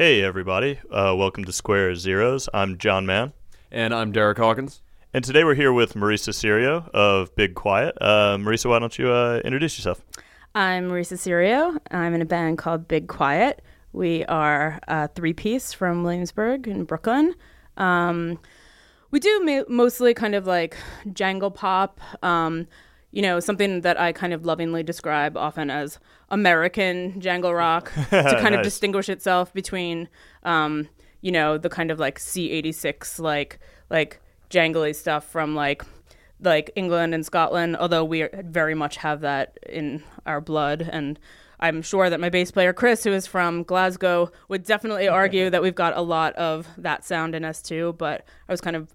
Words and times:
Hey, 0.00 0.22
everybody. 0.22 0.80
Uh, 0.90 1.14
welcome 1.14 1.44
to 1.44 1.52
Square 1.52 1.96
Zeros. 1.96 2.48
I'm 2.54 2.78
John 2.78 3.04
Mann. 3.04 3.34
And 3.70 3.92
I'm 3.92 4.12
Derek 4.12 4.38
Hawkins. 4.38 4.80
And 5.12 5.22
today 5.22 5.44
we're 5.44 5.54
here 5.54 5.74
with 5.74 5.92
Marisa 5.92 6.30
Cirio 6.30 6.88
of 6.94 7.36
Big 7.36 7.54
Quiet. 7.54 7.98
Uh, 8.00 8.38
Marisa, 8.38 8.70
why 8.70 8.78
don't 8.78 8.98
you 8.98 9.10
uh, 9.10 9.42
introduce 9.44 9.76
yourself? 9.76 10.00
I'm 10.54 10.88
Marisa 10.88 11.18
Cirio. 11.18 11.76
I'm 11.90 12.14
in 12.14 12.22
a 12.22 12.24
band 12.24 12.56
called 12.56 12.88
Big 12.88 13.08
Quiet. 13.08 13.60
We 13.92 14.24
are 14.24 14.80
a 14.88 15.08
three 15.08 15.34
piece 15.34 15.74
from 15.74 16.02
Williamsburg 16.02 16.66
in 16.66 16.84
Brooklyn. 16.84 17.34
Um, 17.76 18.38
we 19.10 19.20
do 19.20 19.40
ma- 19.44 19.64
mostly 19.68 20.14
kind 20.14 20.34
of 20.34 20.46
like 20.46 20.78
jangle 21.12 21.50
pop. 21.50 22.00
Um, 22.22 22.68
you 23.12 23.22
know, 23.22 23.40
something 23.40 23.80
that 23.80 23.98
I 24.00 24.12
kind 24.12 24.32
of 24.32 24.44
lovingly 24.46 24.82
describe 24.82 25.36
often 25.36 25.70
as 25.70 25.98
American 26.28 27.20
jangle 27.20 27.52
rock 27.54 27.92
to 27.94 28.06
kind 28.10 28.22
Nice. 28.22 28.54
of 28.58 28.62
distinguish 28.62 29.08
itself 29.08 29.52
between, 29.52 30.08
um, 30.44 30.88
you 31.20 31.32
know, 31.32 31.58
the 31.58 31.68
kind 31.68 31.90
of 31.90 31.98
like 31.98 32.18
C86 32.18 33.18
like 33.20 33.58
like 33.90 34.20
jangly 34.48 34.94
stuff 34.94 35.24
from 35.24 35.54
like 35.54 35.84
like 36.40 36.70
England 36.76 37.14
and 37.14 37.26
Scotland. 37.26 37.76
Although 37.76 38.04
we 38.04 38.28
very 38.44 38.74
much 38.74 38.96
have 38.98 39.20
that 39.22 39.58
in 39.68 40.02
our 40.24 40.40
blood, 40.40 40.88
and 40.90 41.18
I'm 41.58 41.82
sure 41.82 42.08
that 42.08 42.20
my 42.20 42.30
bass 42.30 42.50
player 42.50 42.72
Chris, 42.72 43.04
who 43.04 43.12
is 43.12 43.26
from 43.26 43.64
Glasgow, 43.64 44.30
would 44.48 44.64
definitely 44.64 45.08
argue 45.20 45.50
that 45.50 45.62
we've 45.62 45.74
got 45.74 45.96
a 45.96 46.00
lot 46.02 46.32
of 46.36 46.68
that 46.78 47.04
sound 47.04 47.34
in 47.34 47.44
us 47.44 47.60
too. 47.60 47.94
But 47.98 48.24
I 48.48 48.52
was 48.52 48.60
kind 48.60 48.76
of 48.76 48.94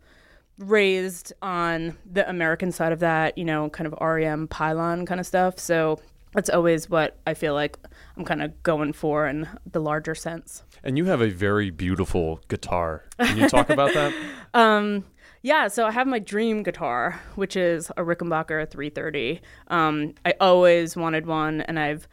raised 0.58 1.34
on 1.42 1.98
the 2.10 2.28
American 2.30 2.72
side 2.72 2.92
of 2.92 3.00
that, 3.00 3.38
you 3.38 3.46
know, 3.46 3.70
kind 3.70 3.88
of 3.88 3.94
REM 4.00 4.48
pylon 4.48 5.06
kind 5.06 5.20
of 5.20 5.26
stuff. 5.26 5.60
So 5.60 6.00
that's 6.34 6.50
always 6.50 6.90
what 6.90 7.18
I 7.26 7.34
feel 7.34 7.54
like 7.54 7.78
I'm 8.18 8.26
kind 8.26 8.42
of 8.42 8.62
going 8.64 8.94
for 8.94 9.28
in 9.28 9.48
the 9.70 9.80
larger 9.80 10.16
sense. 10.16 10.64
And 10.84 10.98
you 10.98 11.06
have 11.06 11.22
a 11.22 11.30
very 11.30 11.72
beautiful 11.72 12.42
guitar. 12.48 13.04
Can 13.20 13.38
you 13.38 13.50
talk 13.50 13.70
about 13.70 13.94
that? 13.94 14.14
Yeah, 15.42 15.68
so 15.68 15.86
I 15.86 15.92
have 15.92 16.08
my 16.08 16.18
dream 16.18 16.64
guitar, 16.64 17.22
which 17.36 17.56
is 17.56 17.92
a 17.92 18.02
Rickenbacker 18.02 18.68
330. 18.68 19.42
Um, 19.68 20.16
I 20.26 20.34
always 20.40 20.96
wanted 20.96 21.28
one, 21.28 21.62
and 21.62 21.78
I've 21.78 22.08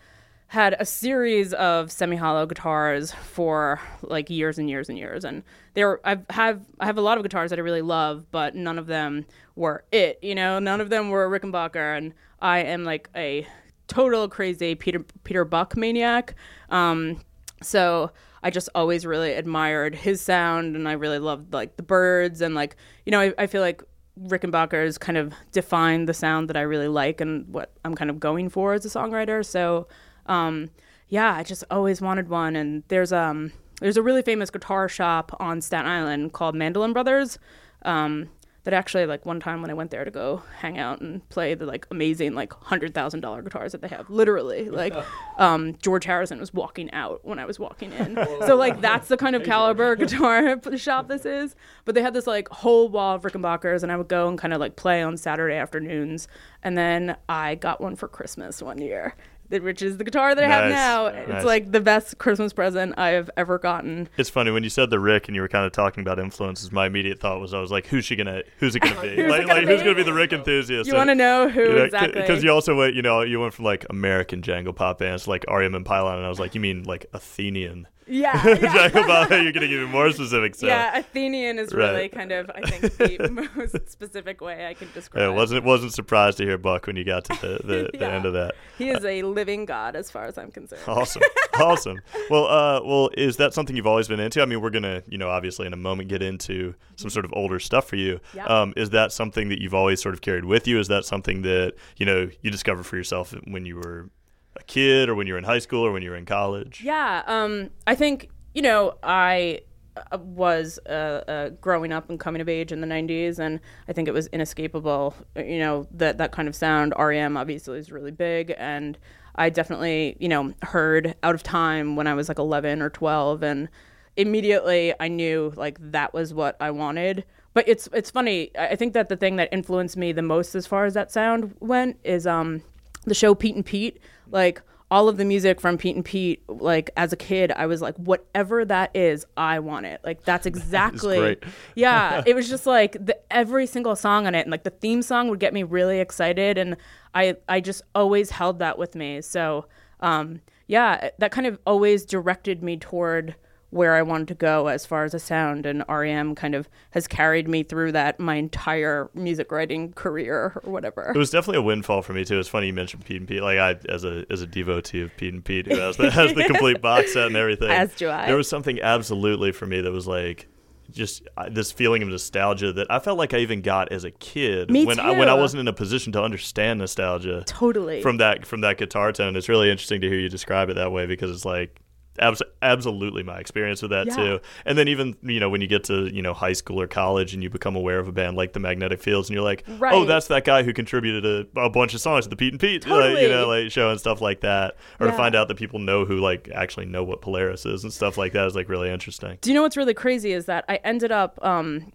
had 0.52 0.76
a 0.78 0.84
series 0.84 1.54
of 1.54 1.90
semi-hollow 1.90 2.44
guitars 2.44 3.10
for 3.10 3.80
like 4.02 4.28
years 4.28 4.58
and 4.58 4.68
years 4.68 4.90
and 4.90 4.98
years. 4.98 5.24
And 5.24 5.42
there, 5.72 5.98
I've 6.06 6.26
have 6.28 6.60
I 6.78 6.84
have 6.84 6.98
a 6.98 7.00
lot 7.00 7.16
of 7.16 7.22
guitars 7.22 7.48
that 7.48 7.58
I 7.58 7.62
really 7.62 7.80
love, 7.80 8.30
but 8.30 8.54
none 8.54 8.78
of 8.78 8.86
them 8.86 9.24
were 9.56 9.82
it. 9.92 10.18
You 10.20 10.34
know, 10.34 10.58
none 10.58 10.82
of 10.82 10.90
them 10.90 11.08
were 11.08 11.26
Rickenbacker, 11.30 11.96
and 11.96 12.12
I 12.42 12.58
am 12.58 12.84
like 12.84 13.08
a 13.16 13.46
total 13.88 14.28
crazy 14.28 14.74
Peter 14.74 15.02
Peter 15.24 15.46
Buck 15.46 15.74
maniac. 15.74 16.34
Um, 16.68 17.22
so 17.62 18.10
I 18.42 18.50
just 18.50 18.68
always 18.74 19.06
really 19.06 19.32
admired 19.32 19.94
his 19.94 20.20
sound, 20.20 20.76
and 20.76 20.86
I 20.86 20.92
really 20.92 21.18
loved 21.18 21.54
like 21.54 21.78
the 21.78 21.82
Byrds, 21.82 22.42
and 22.42 22.54
like 22.54 22.76
you 23.06 23.10
know, 23.10 23.20
I, 23.20 23.32
I 23.38 23.46
feel 23.46 23.62
like 23.62 23.82
Rickenbacker's 24.20 24.98
kind 24.98 25.16
of 25.16 25.32
defined 25.50 26.10
the 26.10 26.14
sound 26.14 26.50
that 26.50 26.58
I 26.58 26.60
really 26.60 26.88
like 26.88 27.22
and 27.22 27.48
what 27.48 27.72
I'm 27.86 27.94
kind 27.94 28.10
of 28.10 28.20
going 28.20 28.50
for 28.50 28.74
as 28.74 28.84
a 28.84 28.90
songwriter. 28.90 29.42
So, 29.42 29.88
um, 30.26 30.70
yeah, 31.08 31.34
I 31.34 31.42
just 31.42 31.64
always 31.70 32.00
wanted 32.00 32.28
one, 32.28 32.56
and 32.56 32.82
there's 32.88 33.12
um 33.12 33.52
there's 33.80 33.96
a 33.96 34.02
really 34.02 34.22
famous 34.22 34.50
guitar 34.50 34.88
shop 34.88 35.36
on 35.40 35.60
Staten 35.60 35.86
Island 35.86 36.32
called 36.32 36.54
Mandolin 36.54 36.92
Brothers. 36.92 37.38
Um, 37.84 38.30
that 38.64 38.72
actually 38.72 39.06
like 39.06 39.26
one 39.26 39.40
time 39.40 39.60
when 39.60 39.70
I 39.70 39.74
went 39.74 39.90
there 39.90 40.04
to 40.04 40.10
go 40.10 40.42
hang 40.58 40.78
out 40.78 41.00
and 41.00 41.28
play 41.30 41.54
the 41.54 41.66
like 41.66 41.86
amazing 41.90 42.34
like 42.34 42.52
hundred 42.52 42.94
thousand 42.94 43.20
dollar 43.20 43.42
guitars 43.42 43.72
that 43.72 43.82
they 43.82 43.88
have, 43.88 44.08
literally 44.08 44.70
like 44.70 44.94
um, 45.38 45.76
George 45.82 46.04
Harrison 46.04 46.38
was 46.38 46.54
walking 46.54 46.90
out 46.92 47.24
when 47.24 47.38
I 47.38 47.44
was 47.44 47.58
walking 47.58 47.92
in. 47.92 48.14
so 48.46 48.54
like 48.54 48.80
that's 48.80 49.08
the 49.08 49.16
kind 49.16 49.34
of 49.34 49.42
caliber 49.42 49.96
guitar 49.96 50.60
shop 50.76 51.08
this 51.08 51.26
is. 51.26 51.56
But 51.84 51.94
they 51.94 52.02
had 52.02 52.14
this 52.14 52.26
like 52.26 52.48
whole 52.48 52.88
wall 52.88 53.16
of 53.16 53.22
Rickenbackers, 53.22 53.82
and 53.82 53.90
I 53.90 53.96
would 53.96 54.08
go 54.08 54.28
and 54.28 54.38
kind 54.38 54.54
of 54.54 54.60
like 54.60 54.76
play 54.76 55.02
on 55.02 55.16
Saturday 55.16 55.56
afternoons. 55.56 56.28
And 56.62 56.78
then 56.78 57.16
I 57.28 57.56
got 57.56 57.80
one 57.80 57.96
for 57.96 58.06
Christmas 58.06 58.62
one 58.62 58.78
year. 58.78 59.16
Which 59.50 59.82
is 59.82 59.98
the 59.98 60.04
guitar 60.04 60.34
that 60.34 60.42
I 60.42 60.46
have 60.46 60.64
Nice. 60.64 60.72
now. 60.72 61.08
Nice. 61.10 61.24
It's 61.28 61.44
like 61.44 61.72
the 61.72 61.80
best 61.80 62.16
Christmas 62.16 62.54
present 62.54 62.94
I 62.96 63.10
have 63.10 63.28
ever 63.36 63.58
gotten. 63.58 64.08
It's 64.16 64.30
funny 64.30 64.50
when 64.50 64.62
you 64.64 64.70
said 64.70 64.88
the 64.88 64.98
Rick 64.98 65.28
and 65.28 65.34
you 65.34 65.42
were 65.42 65.48
kind 65.48 65.66
of 65.66 65.72
talking 65.72 66.00
about 66.00 66.18
influences. 66.18 66.72
My 66.72 66.86
immediate 66.86 67.20
thought 67.20 67.38
was, 67.38 67.52
I 67.52 67.60
was 67.60 67.70
like, 67.70 67.86
who's 67.86 68.06
she 68.06 68.16
gonna, 68.16 68.44
who's 68.58 68.74
it 68.74 68.80
gonna 68.80 69.00
be? 69.02 69.08
Who's 69.16 69.30
like, 69.30 69.42
gonna 69.42 69.54
like 69.60 69.68
who's 69.68 69.80
be? 69.80 69.84
gonna 69.84 69.96
be 69.96 70.02
the 70.04 70.12
Rick 70.14 70.32
enthusiast? 70.32 70.88
You 70.88 70.94
want 70.94 71.10
to 71.10 71.14
know 71.14 71.48
who 71.50 71.76
exactly? 71.76 72.20
Because 72.20 72.42
you 72.42 72.50
also 72.50 72.74
went, 72.76 72.94
you 72.94 73.02
know, 73.02 73.20
you 73.20 73.40
went 73.40 73.52
from 73.52 73.66
like 73.66 73.84
American 73.90 74.40
jangle 74.40 74.72
pop 74.72 74.98
bands 75.00 75.28
like 75.28 75.44
REM 75.50 75.74
and 75.74 75.84
Pylon, 75.84 76.16
and 76.16 76.24
I 76.24 76.30
was 76.30 76.40
like, 76.40 76.54
you 76.54 76.60
mean 76.62 76.84
like 76.84 77.04
Athenian 77.12 77.88
yeah, 78.06 78.46
yeah. 78.60 79.40
You're 79.40 79.52
give 79.52 79.70
me 79.70 79.86
more 79.86 80.10
specific. 80.10 80.54
So. 80.54 80.66
Yeah, 80.66 80.98
Athenian 80.98 81.58
is 81.58 81.72
Right. 81.74 81.90
really 81.92 82.08
kind 82.08 82.32
of, 82.32 82.50
I 82.54 82.62
think, 82.68 82.96
the 82.96 83.48
most 83.56 83.90
specific 83.90 84.40
way 84.40 84.66
I 84.66 84.74
can 84.74 84.88
describe. 84.92 85.22
Yeah, 85.22 85.28
wasn't 85.28 85.64
wasn't 85.64 85.92
surprised 85.92 86.38
to 86.38 86.44
hear 86.44 86.58
Buck 86.58 86.86
when 86.86 86.96
you 86.96 87.04
got 87.04 87.24
to 87.24 87.34
the, 87.40 87.60
the, 87.92 87.98
the 87.98 88.04
end 88.06 88.26
of 88.26 88.32
that. 88.34 88.54
He 88.78 88.88
is 88.90 89.04
a 89.04 89.22
living 89.22 89.64
god, 89.64 89.96
as 89.96 90.10
far 90.10 90.24
as 90.24 90.36
I'm 90.38 90.50
concerned. 90.50 90.82
Awesome, 90.86 91.22
awesome. 91.54 92.00
Well, 92.30 92.46
uh, 92.46 92.80
well, 92.84 93.10
is 93.16 93.36
that 93.38 93.54
something 93.54 93.76
you've 93.76 93.86
always 93.86 94.08
been 94.08 94.20
into? 94.20 94.42
I 94.42 94.46
mean, 94.46 94.60
we're 94.60 94.70
gonna, 94.70 95.02
you 95.06 95.18
know, 95.18 95.28
obviously 95.30 95.66
in 95.66 95.72
a 95.72 95.76
moment 95.76 96.08
get 96.08 96.22
into 96.22 96.74
some 96.96 97.10
sort 97.10 97.24
of 97.24 97.32
older 97.34 97.58
stuff 97.58 97.88
for 97.88 97.96
you. 97.96 98.20
Yeah. 98.34 98.46
Um, 98.46 98.72
is 98.76 98.90
that 98.90 99.12
something 99.12 99.48
that 99.48 99.60
you've 99.60 99.74
always 99.74 100.02
sort 100.02 100.14
of 100.14 100.20
carried 100.20 100.44
with 100.44 100.66
you? 100.66 100.78
Is 100.78 100.88
that 100.88 101.04
something 101.04 101.42
that 101.42 101.74
you 101.96 102.06
know 102.06 102.28
you 102.42 102.50
discovered 102.50 102.84
for 102.84 102.96
yourself 102.96 103.34
when 103.46 103.64
you 103.66 103.76
were 103.76 104.10
a 104.56 104.62
kid, 104.62 105.08
or 105.08 105.14
when 105.14 105.26
you're 105.26 105.38
in 105.38 105.44
high 105.44 105.58
school, 105.58 105.84
or 105.84 105.92
when 105.92 106.02
you're 106.02 106.16
in 106.16 106.26
college? 106.26 106.80
Yeah, 106.82 107.22
um, 107.26 107.70
I 107.86 107.94
think 107.94 108.30
you 108.54 108.62
know 108.62 108.94
I 109.02 109.60
uh, 109.96 110.18
was 110.18 110.78
uh, 110.86 111.22
uh, 111.28 111.48
growing 111.60 111.92
up 111.92 112.08
and 112.08 112.18
coming 112.18 112.40
of 112.40 112.48
age 112.48 112.72
in 112.72 112.80
the 112.80 112.86
'90s, 112.86 113.38
and 113.38 113.60
I 113.88 113.92
think 113.92 114.08
it 114.08 114.14
was 114.14 114.26
inescapable. 114.28 115.14
You 115.36 115.58
know 115.58 115.86
that 115.92 116.18
that 116.18 116.32
kind 116.32 116.48
of 116.48 116.54
sound. 116.54 116.94
REM 116.98 117.36
obviously 117.36 117.78
is 117.78 117.92
really 117.92 118.10
big, 118.10 118.54
and 118.58 118.98
I 119.36 119.50
definitely 119.50 120.16
you 120.18 120.28
know 120.28 120.52
heard 120.62 121.14
Out 121.22 121.34
of 121.34 121.42
Time 121.42 121.96
when 121.96 122.06
I 122.06 122.14
was 122.14 122.28
like 122.28 122.38
11 122.38 122.82
or 122.82 122.90
12, 122.90 123.42
and 123.42 123.68
immediately 124.16 124.94
I 125.00 125.08
knew 125.08 125.52
like 125.56 125.78
that 125.92 126.14
was 126.14 126.32
what 126.34 126.56
I 126.60 126.70
wanted. 126.70 127.24
But 127.54 127.68
it's 127.68 127.88
it's 127.92 128.10
funny. 128.10 128.50
I 128.58 128.76
think 128.76 128.94
that 128.94 129.08
the 129.08 129.16
thing 129.16 129.36
that 129.36 129.50
influenced 129.52 129.96
me 129.96 130.12
the 130.12 130.22
most 130.22 130.54
as 130.54 130.66
far 130.66 130.86
as 130.86 130.94
that 130.94 131.12
sound 131.12 131.54
went 131.60 131.98
is 132.02 132.26
um 132.26 132.62
the 133.04 133.14
show 133.14 133.34
Pete 133.34 133.54
and 133.54 133.64
Pete. 133.64 133.98
Like 134.30 134.62
all 134.90 135.08
of 135.08 135.16
the 135.16 135.24
music 135.24 135.58
from 135.58 135.78
Pete 135.78 135.96
and 135.96 136.04
Pete, 136.04 136.42
like 136.48 136.90
as 136.98 137.14
a 137.14 137.16
kid, 137.16 137.50
I 137.50 137.64
was 137.64 137.80
like, 137.80 137.96
whatever 137.96 138.62
that 138.66 138.94
is, 138.94 139.24
I 139.38 139.58
want 139.58 139.86
it. 139.86 140.00
Like 140.04 140.24
that's 140.24 140.44
exactly. 140.52 141.18
great. 141.18 141.44
yeah, 141.74 142.22
it 142.26 142.34
was 142.34 142.48
just 142.48 142.66
like 142.66 142.92
the, 142.92 143.16
every 143.30 143.66
single 143.66 143.96
song 143.96 144.26
on 144.26 144.34
it, 144.34 144.40
and 144.40 144.50
like 144.50 144.64
the 144.64 144.70
theme 144.70 145.00
song 145.00 145.28
would 145.30 145.40
get 145.40 145.54
me 145.54 145.62
really 145.62 145.98
excited, 145.98 146.58
and 146.58 146.76
I 147.14 147.36
I 147.48 147.60
just 147.60 147.82
always 147.94 148.30
held 148.30 148.58
that 148.58 148.76
with 148.78 148.94
me. 148.94 149.22
So 149.22 149.66
um, 150.00 150.40
yeah, 150.66 151.10
that 151.18 151.32
kind 151.32 151.46
of 151.46 151.58
always 151.66 152.04
directed 152.04 152.62
me 152.62 152.76
toward 152.76 153.34
where 153.72 153.94
I 153.94 154.02
wanted 154.02 154.28
to 154.28 154.34
go 154.34 154.66
as 154.66 154.84
far 154.84 155.04
as 155.04 155.14
a 155.14 155.18
sound, 155.18 155.64
and 155.64 155.82
REM 155.88 156.34
kind 156.34 156.54
of 156.54 156.68
has 156.90 157.06
carried 157.06 157.48
me 157.48 157.62
through 157.62 157.92
that 157.92 158.20
my 158.20 158.34
entire 158.34 159.10
music 159.14 159.50
writing 159.50 159.94
career 159.94 160.60
or 160.62 160.70
whatever. 160.70 161.10
It 161.14 161.18
was 161.18 161.30
definitely 161.30 161.60
a 161.60 161.62
windfall 161.62 162.02
for 162.02 162.12
me 162.12 162.26
too. 162.26 162.38
It's 162.38 162.50
funny 162.50 162.66
you 162.66 162.74
mentioned 162.74 163.06
Pete 163.06 163.16
and 163.16 163.26
Pete. 163.26 163.42
Like 163.42 163.58
I, 163.58 163.78
as 163.88 164.04
a 164.04 164.26
as 164.28 164.42
a 164.42 164.46
devotee 164.46 165.00
of 165.00 165.16
Pete 165.16 165.32
and 165.32 165.42
Pete, 165.42 165.66
who 165.66 165.78
has 165.78 165.96
the 165.96 166.10
has 166.10 166.34
the 166.34 166.44
complete 166.44 166.82
box 166.82 167.14
set 167.14 167.28
and 167.28 167.36
everything. 167.36 167.70
As 167.70 167.94
do 167.94 168.10
I. 168.10 168.26
There 168.26 168.36
was 168.36 168.46
something 168.46 168.78
absolutely 168.82 169.52
for 169.52 169.64
me 169.64 169.80
that 169.80 169.90
was 169.90 170.06
like 170.06 170.48
just 170.90 171.26
uh, 171.38 171.48
this 171.50 171.72
feeling 171.72 172.02
of 172.02 172.08
nostalgia 172.08 172.74
that 172.74 172.88
I 172.90 172.98
felt 172.98 173.16
like 173.16 173.32
I 173.32 173.38
even 173.38 173.62
got 173.62 173.90
as 173.90 174.04
a 174.04 174.10
kid 174.10 174.70
Me 174.70 174.84
when 174.84 175.00
I 175.00 175.12
when 175.12 175.28
I 175.30 175.34
wasn't 175.34 175.62
in 175.62 175.68
a 175.68 175.72
position 175.72 176.12
to 176.12 176.22
understand 176.22 176.78
nostalgia 176.78 177.42
Totally. 177.46 178.02
from 178.02 178.18
that 178.18 178.44
from 178.44 178.60
that 178.60 178.76
guitar 178.76 179.12
tone. 179.12 179.34
It's 179.34 179.48
really 179.48 179.70
interesting 179.70 180.02
to 180.02 180.08
hear 180.08 180.18
you 180.18 180.28
describe 180.28 180.68
it 180.68 180.74
that 180.74 180.92
way 180.92 181.06
because 181.06 181.30
it's 181.30 181.46
like 181.46 181.80
abs- 182.18 182.42
absolutely 182.60 183.22
my 183.22 183.38
experience 183.38 183.82
with 183.82 183.90
that 183.90 184.06
Yeah. 184.06 184.16
too. 184.16 184.40
And 184.64 184.76
then 184.78 184.88
even 184.88 185.16
you 185.22 185.40
know 185.40 185.48
when 185.50 185.60
you 185.60 185.66
get 185.66 185.84
to 185.84 186.12
you 186.14 186.22
know 186.22 186.34
high 186.34 186.52
school 186.52 186.80
or 186.80 186.86
college 186.86 187.34
and 187.34 187.42
you 187.42 187.50
become 187.50 187.76
aware 187.76 187.98
of 187.98 188.08
a 188.08 188.12
band 188.12 188.36
like 188.36 188.52
the 188.52 188.60
Magnetic 188.60 189.00
Fields 189.00 189.28
and 189.28 189.34
you're 189.34 189.44
like, 189.44 189.64
oh, 189.82 190.04
that's 190.04 190.28
that 190.28 190.44
guy 190.44 190.62
who 190.62 190.72
contributed 190.72 191.24
a, 191.56 191.60
a 191.60 191.70
bunch 191.70 191.94
of 191.94 192.00
songs 192.00 192.24
to 192.24 192.30
the 192.30 192.36
Pete 192.36 192.52
and 192.52 192.60
Pete, 192.60 192.86
like, 192.86 193.18
you 193.18 193.28
know, 193.28 193.48
like 193.48 193.70
show 193.70 193.90
and 193.90 193.98
stuff 194.00 194.20
like 194.20 194.40
that. 194.40 194.76
Or 195.00 195.06
to 195.06 195.12
find 195.12 195.34
out 195.34 195.48
that 195.48 195.56
people 195.56 195.78
know 195.78 196.04
who 196.04 196.18
like 196.18 196.48
actually 196.54 196.86
know 196.86 197.04
what 197.04 197.20
Polaris 197.22 197.64
is 197.66 197.82
and 197.84 197.92
stuff 197.92 198.16
like 198.18 198.32
that 198.32 198.46
is 198.46 198.54
like 198.54 198.68
really 198.68 198.90
interesting. 198.90 199.38
Do 199.40 199.50
you 199.50 199.54
know 199.54 199.62
what's 199.62 199.76
really 199.76 199.94
crazy 199.94 200.32
is 200.32 200.46
that 200.46 200.64
I 200.68 200.76
ended 200.84 201.12
up 201.12 201.38
um, 201.44 201.92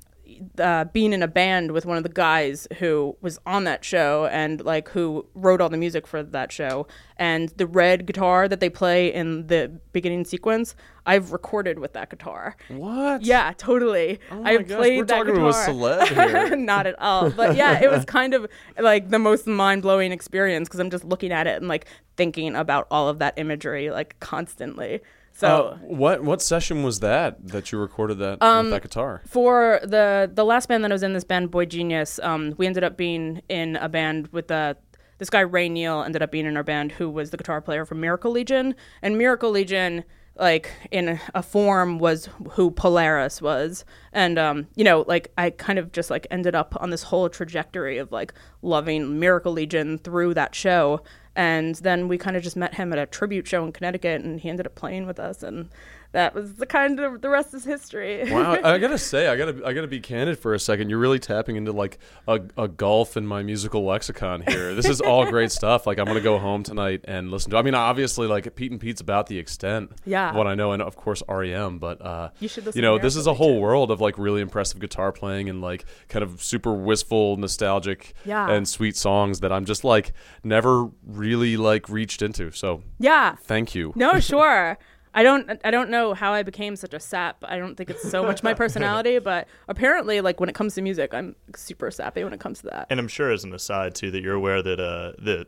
uh, 0.60 0.86
being 0.86 1.14
in 1.14 1.22
a 1.24 1.28
band 1.28 1.72
with 1.72 1.86
one 1.86 1.98
of 1.98 2.04
the 2.04 2.10
guys 2.10 2.68
who 2.80 3.16
was 3.22 3.40
on 3.46 3.64
that 3.66 3.84
show 3.84 4.28
and 4.32 4.64
like 4.64 4.90
who 4.90 5.26
wrote 5.36 5.62
all 5.62 5.70
the 5.70 5.78
music 5.78 6.06
for 6.08 6.24
that 6.24 6.52
show. 6.52 6.88
And 7.18 7.50
the 7.58 7.66
red 7.66 8.06
guitar 8.06 8.48
that 8.48 8.60
they 8.60 8.70
play 8.70 9.14
in 9.14 9.48
the 9.48 9.80
beginning 9.92 10.24
sequence, 10.26 10.76
I've 11.06 11.32
recorded 11.32 11.80
with 11.80 11.94
that 11.94 12.10
guitar. 12.10 12.56
What? 12.70 13.24
Yeah, 13.24 13.54
totally. 13.58 14.20
Oh 14.32 14.42
my 14.42 14.50
I 14.52 14.58
gosh, 14.58 14.78
played 14.78 14.98
we're 15.00 15.06
that 15.06 15.18
talking 15.18 15.36
to 15.36 15.42
guitar. 15.42 15.64
a 15.64 15.68
celeb 15.70 16.08
here. 16.48 16.56
Not 16.58 16.86
at 16.88 17.00
all. 17.00 17.30
But 17.32 17.56
yeah, 17.56 17.82
it 17.84 17.90
was 17.90 18.06
kind 18.06 18.34
of 18.34 18.48
like 18.80 19.10
the 19.10 19.20
most 19.20 19.48
mind 19.48 19.82
blowing 19.82 20.12
experience 20.12 20.68
because 20.68 20.80
I'm 20.80 20.90
just 20.92 21.04
looking 21.06 21.32
at 21.32 21.48
it 21.48 21.58
and 21.58 21.68
like 21.68 21.88
thinking 22.18 22.56
about 22.56 22.88
all 22.92 23.10
of 23.10 23.20
that 23.20 23.34
imagery 23.38 23.90
like 23.90 24.20
constantly. 24.20 25.02
So 25.38 25.48
Uh, 25.48 25.78
what 25.82 26.24
what 26.24 26.42
session 26.42 26.82
was 26.82 27.00
that 27.02 27.48
that 27.50 27.72
you 27.72 27.78
recorded 27.78 28.18
that 28.18 28.42
Um, 28.42 28.66
with 28.66 28.72
that 28.74 28.82
guitar? 28.82 29.22
for 29.28 29.80
the 29.84 30.30
the 30.34 30.44
last 30.44 30.68
band 30.68 30.84
that 30.84 30.92
I 30.92 30.96
was 30.96 31.04
in, 31.04 31.14
this 31.14 31.24
band 31.24 31.52
Boy 31.52 31.66
Genius, 31.66 32.20
um, 32.24 32.56
we 32.58 32.66
ended 32.66 32.84
up 32.84 32.98
being 32.98 33.44
in 33.48 33.76
a 33.76 33.88
band 33.88 34.30
with 34.32 34.48
the 34.48 34.78
this 35.20 35.30
guy 35.30 35.42
Ray 35.42 35.70
Neal 35.70 36.02
ended 36.02 36.24
up 36.24 36.32
being 36.32 36.48
in 36.48 36.58
our 36.58 36.64
band, 36.64 36.94
who 36.94 37.08
was 37.08 37.30
the 37.30 37.38
guitar 37.38 37.62
player 37.62 37.86
for 37.86 37.94
Miracle 37.96 38.32
Legion, 38.32 38.74
and 39.04 39.16
Miracle 39.18 39.52
Legion, 39.52 40.04
like 40.40 40.70
in 40.92 41.20
a 41.36 41.44
form, 41.44 42.00
was 42.00 42.30
who 42.54 42.72
Polaris 42.72 43.40
was, 43.40 43.86
and 44.14 44.40
um, 44.40 44.68
you 44.76 44.84
know, 44.84 45.06
like 45.08 45.32
I 45.38 45.52
kind 45.52 45.78
of 45.78 45.92
just 45.92 46.10
like 46.10 46.26
ended 46.32 46.56
up 46.56 46.76
on 46.80 46.90
this 46.90 47.04
whole 47.04 47.30
trajectory 47.30 48.00
of 48.00 48.12
like 48.12 48.34
loving 48.64 49.20
Miracle 49.20 49.52
Legion 49.54 50.00
through 50.00 50.34
that 50.34 50.56
show. 50.56 51.02
And 51.38 51.76
then 51.76 52.08
we 52.08 52.18
kind 52.18 52.36
of 52.36 52.42
just 52.42 52.58
met 52.58 52.74
him 52.74 52.92
at 52.92 52.98
a 52.98 53.06
tribute 53.06 53.48
show 53.48 53.64
in 53.64 53.72
Connecticut, 53.72 54.24
and 54.24 54.40
he 54.40 54.50
ended 54.50 54.66
up 54.66 54.74
playing 54.74 55.06
with 55.06 55.20
us, 55.20 55.44
and 55.44 55.70
that 56.14 56.34
was 56.34 56.54
the 56.56 56.66
kind 56.66 57.00
of 57.00 57.22
the 57.22 57.30
rest 57.30 57.54
is 57.54 57.64
history. 57.66 58.32
Wow, 58.32 58.58
I 58.64 58.78
gotta 58.80 58.98
say, 58.98 59.28
I 59.28 59.36
gotta 59.36 59.62
I 59.66 59.74
gotta 59.74 59.88
be 59.88 60.00
candid 60.00 60.40
for 60.40 60.54
a 60.54 60.60
second. 60.60 60.90
You're 60.90 61.00
really 61.00 61.20
tapping 61.20 61.56
into 61.56 61.72
like 61.72 62.00
a, 62.28 62.40
a 62.58 62.68
gulf 62.68 63.18
in 63.18 63.28
my 63.28 63.44
musical 63.44 63.84
lexicon 63.86 64.44
here. 64.48 64.74
This 64.74 64.88
is 64.88 65.02
all 65.02 65.26
great 65.30 65.52
stuff. 65.60 65.86
Like 65.86 66.00
I'm 66.00 66.06
gonna 66.06 66.22
go 66.22 66.40
home 66.40 66.64
tonight 66.64 67.02
and 67.06 67.30
listen 67.32 67.52
to. 67.52 67.58
I 67.58 67.62
mean, 67.62 67.76
obviously, 67.76 68.28
like 68.28 68.56
Pete 68.56 68.72
and 68.72 68.80
Pete's 68.80 69.02
about 69.02 69.28
the 69.28 69.38
extent 69.38 69.92
Yeah. 70.06 70.34
what 70.36 70.48
I 70.48 70.56
know, 70.56 70.72
and 70.72 70.82
of 70.82 70.96
course 70.96 71.22
REM. 71.28 71.80
But 71.80 72.02
uh, 72.02 72.30
You 72.40 72.48
should 72.48 72.74
You 72.76 72.82
know, 72.82 72.98
this 72.98 73.16
is 73.16 73.28
a 73.28 73.34
whole 73.34 73.48
Legion. 73.50 73.62
world 73.62 73.92
of 73.92 74.02
like 74.02 74.18
really 74.18 74.42
impressive 74.42 74.80
guitar 74.80 75.12
playing 75.12 75.50
and 75.50 75.62
like 75.62 75.86
kind 76.10 76.24
of 76.24 76.42
super 76.42 76.74
wistful, 76.74 77.38
nostalgic, 77.38 78.14
Yeah. 78.26 78.50
and 78.50 78.68
sweet 78.68 78.96
songs 78.96 79.42
that 79.42 79.52
I'm 79.52 79.66
just 79.66 79.84
like 79.84 80.14
never 80.44 80.90
really 81.06 81.58
like 81.58 81.90
reached 81.90 82.22
into. 82.22 82.52
So 82.52 82.82
Yeah. 83.00 83.36
thank 83.44 83.76
you. 83.76 83.94
No, 83.96 84.20
sure. 84.20 84.78
I 85.18 85.24
don't 85.24 85.50
I 85.64 85.72
don't 85.72 85.90
know 85.90 86.14
how 86.14 86.32
I 86.32 86.44
became 86.44 86.76
such 86.76 86.94
a 86.94 87.00
sap. 87.00 87.38
I 87.44 87.58
don't 87.58 87.76
think 87.76 87.90
it's 87.90 88.08
so 88.10 88.24
much 88.24 88.44
my 88.44 88.54
personality, 88.64 89.18
but 89.18 89.48
apparently 89.68 90.22
like 90.22 90.40
when 90.40 90.48
it 90.48 90.54
comes 90.56 90.76
to 90.76 90.82
music, 90.84 91.14
I'm 91.14 91.36
super 91.56 91.90
sappy 91.90 92.24
when 92.24 92.34
it 92.34 92.40
comes 92.40 92.60
to 92.60 92.68
that. 92.68 92.88
And 92.92 93.00
I'm 93.00 93.08
sure 93.08 93.32
as 93.32 93.44
an 93.44 93.54
aside 93.54 93.96
too 93.96 94.12
that 94.12 94.22
you're 94.22 94.36
aware 94.36 94.62
that 94.62 94.80
uh 94.80 95.14
that 95.24 95.48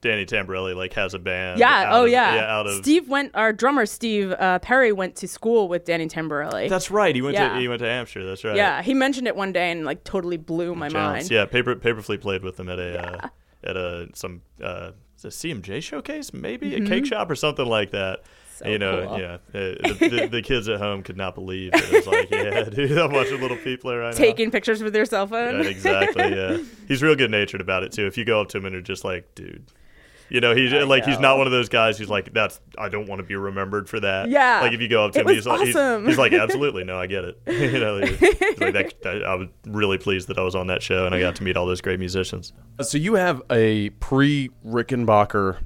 Danny 0.00 0.24
Tamborelli 0.26 0.74
like 0.74 0.94
has 0.94 1.12
a 1.14 1.18
band. 1.18 1.60
Yeah, 1.60 1.90
oh 1.92 2.04
of- 2.04 2.10
yeah. 2.10 2.36
out 2.58 2.66
of 2.66 2.76
Steve 2.76 3.08
went 3.08 3.32
our 3.34 3.52
drummer 3.52 3.84
Steve 3.86 4.32
uh, 4.32 4.58
Perry 4.60 4.92
went 4.92 5.14
to 5.16 5.28
school 5.28 5.68
with 5.68 5.84
Danny 5.84 6.08
Tamborelli. 6.08 6.68
That's 6.70 6.90
right. 6.90 7.14
He 7.14 7.20
went 7.22 7.34
Yeah. 7.34 7.52
to 7.54 7.60
he 7.60 7.68
went 7.68 7.80
to 7.80 7.86
Hampshire. 7.86 8.24
That's 8.24 8.42
right. 8.44 8.56
yeah, 8.56 8.80
he 8.82 8.94
mentioned 8.94 9.26
it 9.28 9.36
one 9.36 9.52
day 9.52 9.70
and 9.70 9.84
like 9.84 10.04
totally 10.04 10.38
blew 10.38 10.74
my 10.74 10.88
mind. 10.88 11.30
Yeah, 11.30 11.44
Paper 11.44 11.76
Paperfleet 11.76 12.20
played 12.22 12.42
with 12.42 12.56
them 12.56 12.68
at 12.70 12.78
a 12.78 12.98
uh, 13.24 13.28
at 13.62 13.76
a 13.76 14.08
some 14.14 14.40
uh, 14.62 14.92
a 15.24 15.28
CMJ 15.28 15.80
showcase, 15.84 16.32
maybe 16.32 16.74
a 16.74 16.80
cake 16.80 17.06
shop 17.06 17.30
or 17.30 17.36
something 17.36 17.66
like 17.66 17.92
that. 17.92 18.22
So 18.62 18.68
you 18.68 18.78
know, 18.78 19.06
cool. 19.08 19.18
yeah, 19.20 19.36
the, 19.52 19.96
the, 20.00 20.28
the 20.30 20.42
kids 20.42 20.68
at 20.68 20.78
home 20.78 21.02
could 21.02 21.16
not 21.16 21.34
believe 21.34 21.72
that 21.72 21.84
it 21.84 21.92
was 21.92 22.06
like, 22.06 22.30
yeah, 22.30 22.62
dude, 22.70 22.96
I'm 22.98 23.12
watching 23.12 23.40
Little 23.40 23.56
People 23.56 23.96
right 23.96 24.10
now. 24.12 24.16
Taking 24.16 24.50
pictures 24.50 24.82
with 24.82 24.94
your 24.94 25.04
cell 25.04 25.26
phone. 25.26 25.56
Right, 25.56 25.66
exactly. 25.66 26.22
Yeah, 26.34 26.58
he's 26.88 27.02
real 27.02 27.16
good 27.16 27.30
natured 27.30 27.60
about 27.60 27.82
it 27.82 27.92
too. 27.92 28.06
If 28.06 28.16
you 28.16 28.24
go 28.24 28.40
up 28.40 28.48
to 28.50 28.58
him 28.58 28.66
and 28.66 28.74
are 28.76 28.80
just 28.82 29.04
like, 29.04 29.34
dude, 29.34 29.64
you 30.28 30.40
know, 30.40 30.54
he's 30.54 30.72
I 30.72 30.84
like 30.84 31.04
he's 31.04 31.18
not 31.18 31.36
one 31.38 31.46
of 31.46 31.50
those 31.52 31.68
guys 31.68 31.98
who's 31.98 32.08
like, 32.08 32.32
that's 32.32 32.58
I 32.78 32.88
don't 32.88 33.06
want 33.06 33.18
to 33.18 33.22
be 33.24 33.36
remembered 33.36 33.88
for 33.88 34.00
that. 34.00 34.28
Yeah. 34.30 34.60
Like 34.62 34.72
if 34.72 34.80
you 34.80 34.88
go 34.88 35.04
up 35.04 35.12
to 35.12 35.18
It 35.18 35.22
him, 35.22 35.26
was 35.26 35.36
he's 35.36 35.46
like, 35.46 35.66
he's, 35.66 35.76
awesome. 35.76 36.06
he's 36.06 36.16
like, 36.18 36.32
absolutely, 36.32 36.84
no, 36.84 36.98
I 36.98 37.06
get 37.06 37.24
it. 37.24 37.38
you 37.46 37.78
know, 37.80 37.98
he's 38.00 38.20
like 38.60 38.72
that, 38.72 39.02
that- 39.02 39.24
I 39.24 39.34
was 39.34 39.48
really 39.66 39.98
pleased 39.98 40.28
that 40.28 40.38
I 40.38 40.42
was 40.42 40.54
on 40.54 40.68
that 40.68 40.82
show 40.82 41.04
and 41.04 41.14
I 41.14 41.20
got 41.20 41.36
to 41.36 41.42
meet 41.42 41.56
all 41.56 41.66
those 41.66 41.80
great 41.82 41.98
musicians. 41.98 42.52
So 42.80 42.96
you 42.96 43.14
have 43.14 43.42
a 43.50 43.90
pre 43.90 44.48
Rickenbacker 44.64 45.58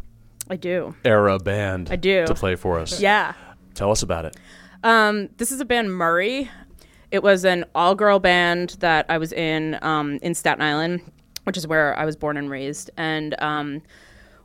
I 0.49 0.57
do. 0.57 0.95
era 1.05 1.39
band 1.39 1.89
I 1.91 1.97
do. 1.97 2.27
to 2.27 2.35
play 2.35 2.57
for 2.57 2.79
us. 2.79 3.01
Yeah. 3.01 3.33
Tell 3.75 3.91
us 3.91 4.03
about 4.03 4.25
it. 4.25 4.37
Um, 4.83 5.29
this 5.39 5.51
is 5.53 5.61
a 5.61 5.65
band 5.65 5.93
Murray. 5.93 6.51
It 7.11 7.23
was 7.23 7.45
an 7.45 7.65
all-girl 7.75 8.19
band 8.19 8.77
that 8.81 9.07
I 9.09 9.19
was 9.19 9.33
in 9.33 9.79
um, 9.83 10.19
in 10.23 10.35
Staten 10.35 10.63
Island, 10.63 11.01
which 11.45 11.57
is 11.57 11.67
where 11.67 11.99
I 11.99 12.05
was 12.05 12.17
born 12.17 12.37
and 12.37 12.51
raised. 12.51 12.91
And 12.97 13.35
um, 13.41 13.83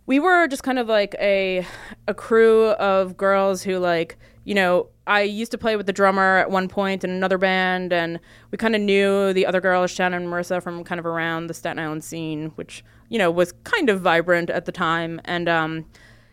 we 0.05 0.19
were 0.19 0.47
just 0.47 0.63
kind 0.63 0.79
of 0.79 0.87
like 0.87 1.15
a 1.19 1.65
a 2.07 2.13
crew 2.13 2.67
of 2.71 3.17
girls 3.17 3.63
who 3.63 3.77
like 3.77 4.17
you 4.43 4.55
know 4.55 4.87
I 5.07 5.23
used 5.23 5.51
to 5.51 5.57
play 5.57 5.75
with 5.75 5.87
the 5.87 5.93
drummer 5.93 6.37
at 6.37 6.51
one 6.51 6.67
point 6.67 7.03
in 7.03 7.09
another 7.09 7.37
band, 7.37 7.91
and 7.91 8.19
we 8.49 8.57
kind 8.57 8.75
of 8.75 8.81
knew 8.81 9.33
the 9.33 9.45
other 9.45 9.59
girls, 9.59 9.91
Shannon 9.91 10.23
and 10.23 10.31
Marissa, 10.31 10.63
from 10.63 10.83
kind 10.83 10.99
of 10.99 11.05
around 11.05 11.47
the 11.47 11.53
Staten 11.53 11.79
Island 11.79 12.03
scene, 12.03 12.51
which 12.55 12.83
you 13.09 13.17
know 13.17 13.29
was 13.29 13.51
kind 13.63 13.89
of 13.89 14.01
vibrant 14.01 14.49
at 14.49 14.65
the 14.65 14.71
time. 14.71 15.19
And 15.25 15.49
um, 15.49 15.85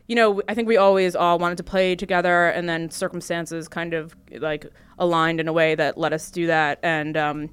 you 0.06 0.14
know, 0.14 0.42
I 0.48 0.54
think 0.54 0.68
we 0.68 0.76
always 0.76 1.16
all 1.16 1.38
wanted 1.38 1.58
to 1.58 1.64
play 1.64 1.96
together, 1.96 2.48
and 2.48 2.68
then 2.68 2.90
circumstances 2.90 3.68
kind 3.68 3.94
of 3.94 4.14
like 4.38 4.66
aligned 4.98 5.40
in 5.40 5.48
a 5.48 5.52
way 5.52 5.74
that 5.74 5.98
let 5.98 6.12
us 6.12 6.30
do 6.30 6.46
that. 6.46 6.78
And 6.82 7.16
um, 7.16 7.50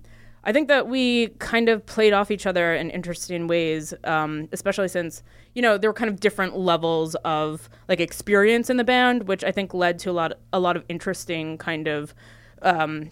I 0.48 0.52
think 0.54 0.68
that 0.68 0.88
we 0.88 1.30
kind 1.40 1.70
of 1.70 1.86
played 1.86 2.14
off 2.14 2.30
each 2.30 2.46
other 2.46 2.76
in 2.76 2.90
interesting 2.92 3.48
ways, 3.48 3.94
um, 4.04 4.48
especially 4.52 4.88
since 4.88 5.24
you 5.56 5.62
know 5.62 5.78
there 5.78 5.90
were 5.90 5.94
kind 5.94 6.10
of 6.10 6.20
different 6.20 6.56
levels 6.56 7.16
of 7.26 7.70
like 7.90 8.00
experience 8.00 8.70
in 8.70 8.78
the 8.78 8.84
band, 8.84 9.28
which 9.28 9.44
I 9.44 9.52
think 9.52 9.74
led 9.74 9.98
to 10.00 10.12
a 10.12 10.14
lot 10.14 10.34
a 10.54 10.60
lot 10.60 10.76
of 10.78 10.84
interesting 10.88 11.58
kind 11.58 11.88
of 11.88 12.14
um, 12.62 13.10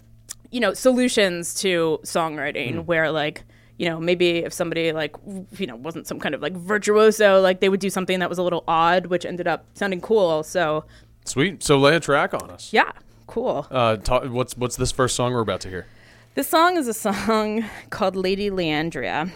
you 0.51 0.59
know 0.59 0.73
solutions 0.73 1.55
to 1.61 1.99
songwriting 2.03 2.85
where 2.85 3.11
like 3.11 3.43
you 3.77 3.89
know 3.89 3.99
maybe 3.99 4.37
if 4.37 4.53
somebody 4.53 4.91
like 4.91 5.15
you 5.57 5.65
know 5.65 5.75
wasn't 5.75 6.05
some 6.05 6.19
kind 6.19 6.35
of 6.35 6.41
like 6.41 6.53
virtuoso 6.53 7.41
like 7.41 7.59
they 7.59 7.69
would 7.69 7.79
do 7.79 7.89
something 7.89 8.19
that 8.19 8.29
was 8.29 8.37
a 8.37 8.43
little 8.43 8.63
odd 8.67 9.07
which 9.07 9.25
ended 9.25 9.47
up 9.47 9.65
sounding 9.73 9.99
cool 9.99 10.43
so 10.43 10.85
Sweet. 11.25 11.63
So 11.63 11.79
lay 11.79 11.95
a 11.95 11.99
track 11.99 12.33
on 12.35 12.51
us. 12.51 12.71
yeah 12.71 12.91
cool 13.25 13.65
Uh, 13.71 13.95
ta- 13.97 14.27
what's 14.27 14.55
what's 14.57 14.75
this 14.75 14.91
first 14.91 15.15
song 15.15 15.33
we're 15.33 15.39
about 15.41 15.61
to 15.61 15.69
hear? 15.69 15.87
This 16.35 16.47
song 16.47 16.77
is 16.77 16.87
a 16.87 16.93
song 16.93 17.65
called 17.89 18.15
lady 18.15 18.49
leandria. 18.49 19.31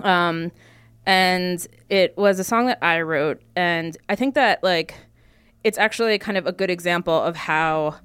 Um, 0.00 0.52
and 1.06 1.66
it 1.88 2.16
was 2.18 2.38
a 2.38 2.44
song 2.44 2.66
that 2.66 2.78
i 2.82 3.00
wrote 3.00 3.40
and 3.56 3.96
i 4.10 4.14
think 4.14 4.34
that 4.34 4.62
like 4.62 4.94
it's 5.64 5.78
actually 5.78 6.18
kind 6.18 6.36
of 6.36 6.46
a 6.46 6.52
good 6.52 6.68
example 6.68 7.14
of 7.14 7.34
how 7.34 7.96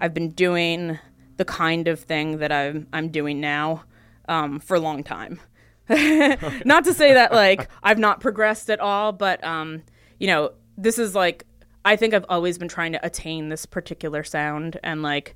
i've 0.00 0.12
been 0.12 0.30
doing 0.30 0.98
the 1.36 1.44
kind 1.44 1.86
of 1.86 2.00
thing 2.00 2.38
that 2.38 2.50
i'm, 2.50 2.88
I'm 2.92 3.10
doing 3.10 3.40
now 3.40 3.84
um, 4.28 4.60
for 4.60 4.76
a 4.76 4.80
long 4.80 5.02
time. 5.02 5.40
Not 5.88 6.84
to 6.84 6.94
say 6.94 7.14
that 7.14 7.32
like 7.32 7.68
I've 7.82 7.98
not 7.98 8.20
progressed 8.20 8.70
at 8.70 8.78
all, 8.78 9.12
but 9.12 9.42
um, 9.42 9.82
you 10.18 10.26
know, 10.26 10.52
this 10.76 10.98
is 10.98 11.14
like 11.14 11.44
I 11.84 11.96
think 11.96 12.12
I've 12.12 12.26
always 12.28 12.58
been 12.58 12.68
trying 12.68 12.92
to 12.92 13.04
attain 13.04 13.48
this 13.48 13.64
particular 13.64 14.22
sound, 14.22 14.78
and 14.84 15.02
like 15.02 15.34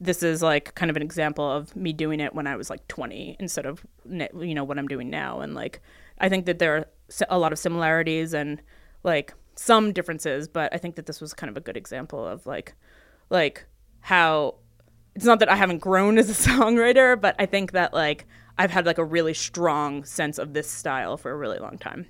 this 0.00 0.22
is 0.22 0.42
like 0.42 0.74
kind 0.74 0.90
of 0.90 0.96
an 0.96 1.02
example 1.02 1.50
of 1.50 1.74
me 1.74 1.92
doing 1.92 2.20
it 2.20 2.34
when 2.34 2.46
I 2.46 2.56
was 2.56 2.70
like 2.70 2.86
20 2.88 3.36
instead 3.40 3.66
of 3.66 3.84
you 4.08 4.54
know 4.54 4.64
what 4.64 4.78
I'm 4.78 4.88
doing 4.88 5.10
now, 5.10 5.40
and 5.40 5.54
like 5.54 5.80
I 6.18 6.28
think 6.28 6.46
that 6.46 6.58
there 6.58 6.76
are 6.76 6.86
a 7.28 7.38
lot 7.38 7.52
of 7.52 7.58
similarities 7.58 8.34
and 8.34 8.62
like 9.02 9.34
some 9.56 9.92
differences, 9.92 10.48
but 10.48 10.72
I 10.72 10.78
think 10.78 10.96
that 10.96 11.06
this 11.06 11.20
was 11.20 11.34
kind 11.34 11.50
of 11.50 11.56
a 11.56 11.60
good 11.60 11.76
example 11.76 12.24
of 12.24 12.46
like 12.46 12.74
like 13.30 13.66
how 14.00 14.56
it's 15.14 15.24
not 15.24 15.40
that 15.40 15.48
I 15.48 15.56
haven't 15.56 15.78
grown 15.78 16.16
as 16.18 16.30
a 16.30 16.32
songwriter, 16.50 17.20
but 17.20 17.34
I 17.38 17.46
think 17.46 17.72
that 17.72 17.92
like 17.92 18.26
I've 18.56 18.70
had 18.70 18.86
like 18.86 18.98
a 18.98 19.04
really 19.04 19.34
strong 19.34 20.04
sense 20.04 20.38
of 20.38 20.52
this 20.52 20.70
style 20.70 21.16
for 21.16 21.30
a 21.30 21.36
really 21.36 21.58
long 21.58 21.78
time. 21.78 22.06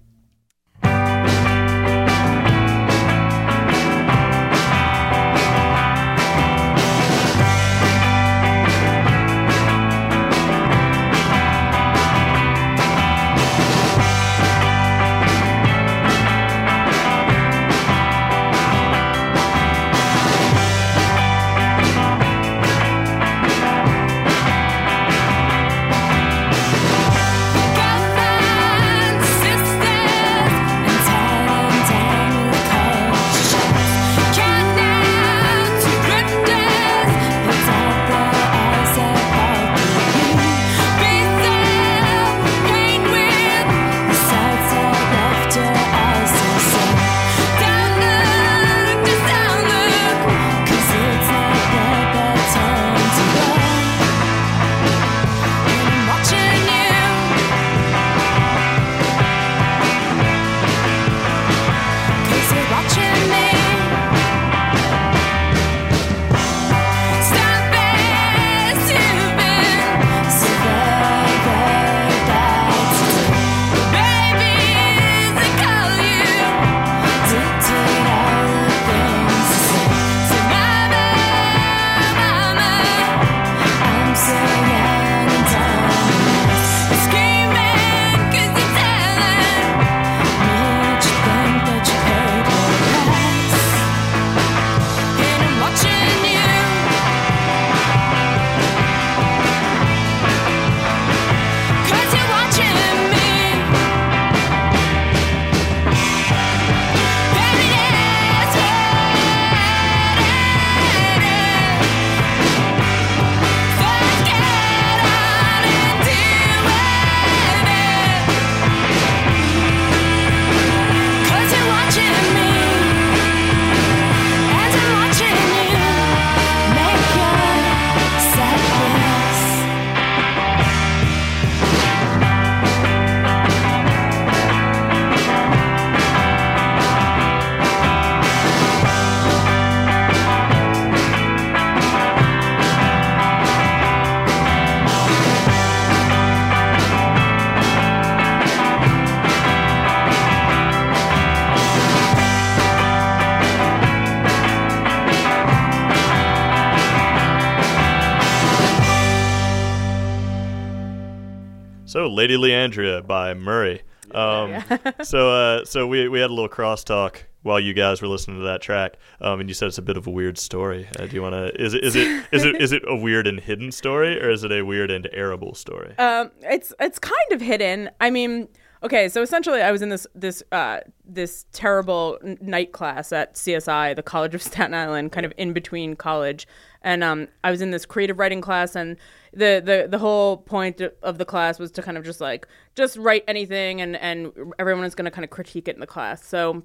Lady 162.19 162.37
Leandria 162.37 163.07
by 163.07 163.33
Murray. 163.33 163.81
Um, 164.11 164.61
so, 165.05 165.31
uh, 165.31 165.65
so 165.65 165.87
we 165.87 166.09
we 166.09 166.19
had 166.19 166.31
a 166.31 166.35
little 166.35 166.49
crosstalk 166.49 167.19
while 167.43 167.61
you 167.61 167.73
guys 167.73 168.03
were 168.03 168.09
listening 168.09 168.39
to 168.39 168.43
that 168.43 168.61
track, 168.61 168.97
um, 169.21 169.39
and 169.39 169.49
you 169.49 169.55
said 169.55 169.69
it's 169.69 169.79
a 169.79 169.83
bit 169.83 169.97
of 169.97 170.09
a 170.09 170.11
weird 170.11 170.37
story. 170.37 170.89
Uh, 170.99 171.07
do 171.07 171.15
you 171.15 171.23
want 171.23 171.35
to? 171.35 171.63
Is 171.63 171.75
it 171.75 171.85
is 171.85 171.95
it 171.95 172.27
is 172.33 172.45
it 172.45 172.61
is 172.61 172.73
it 172.73 172.83
a 172.89 172.97
weird 172.97 173.29
and 173.29 173.39
hidden 173.39 173.71
story, 173.71 174.21
or 174.21 174.31
is 174.31 174.43
it 174.43 174.51
a 174.51 174.63
weird 174.63 174.91
and 174.91 175.09
arable 175.13 175.55
story? 175.55 175.97
Um, 175.99 176.33
it's 176.41 176.73
it's 176.81 176.99
kind 176.99 177.31
of 177.31 177.41
hidden. 177.41 177.89
I 178.01 178.11
mean, 178.11 178.49
okay, 178.83 179.09
so 179.09 179.23
essentially, 179.23 179.61
I 179.63 179.71
was 179.71 179.83
in 179.83 179.89
this 179.89 180.07
this 180.15 180.43
uh, 180.53 180.81
this 181.05 181.47
terrible 181.53 182.19
n- 182.25 182.39
night 182.41 182.73
class 182.73 183.13
at 183.13 183.35
CSI, 183.35 183.97
the 183.97 184.03
College 184.03 184.35
of 184.35 184.43
Staten 184.49 184.75
Island, 184.75 185.13
kind 185.13 185.27
of 185.27 185.33
in 185.37 185.53
between 185.53 185.97
college, 185.97 186.47
and 186.83 187.03
um, 187.03 187.29
I 187.45 187.51
was 187.51 187.61
in 187.61 187.71
this 187.71 187.87
creative 187.87 188.19
writing 188.19 188.41
class, 188.41 188.77
and 188.77 188.97
the 189.33 189.63
the 189.65 189.89
the 189.91 189.99
whole 189.99 190.39
point 190.39 190.81
of 191.03 191.19
the 191.19 191.25
class 191.25 191.59
was 191.59 191.71
to 191.73 191.83
kind 191.83 191.97
of 191.97 192.05
just 192.05 192.21
like 192.21 192.47
just 192.75 192.97
write 192.97 193.25
anything, 193.29 193.81
and 193.81 193.97
and 193.97 194.33
everyone 194.59 194.85
is 194.85 194.95
going 194.95 195.07
to 195.07 195.11
kind 195.11 195.25
of 195.25 195.31
critique 195.31 195.69
it 195.69 195.75
in 195.75 195.81
the 195.81 195.87
class. 195.87 196.25
So, 196.25 196.63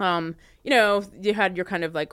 um, 0.00 0.36
you 0.64 0.70
know, 0.70 1.02
you 1.20 1.34
had 1.34 1.56
your 1.56 1.64
kind 1.64 1.84
of 1.84 1.94
like 1.94 2.12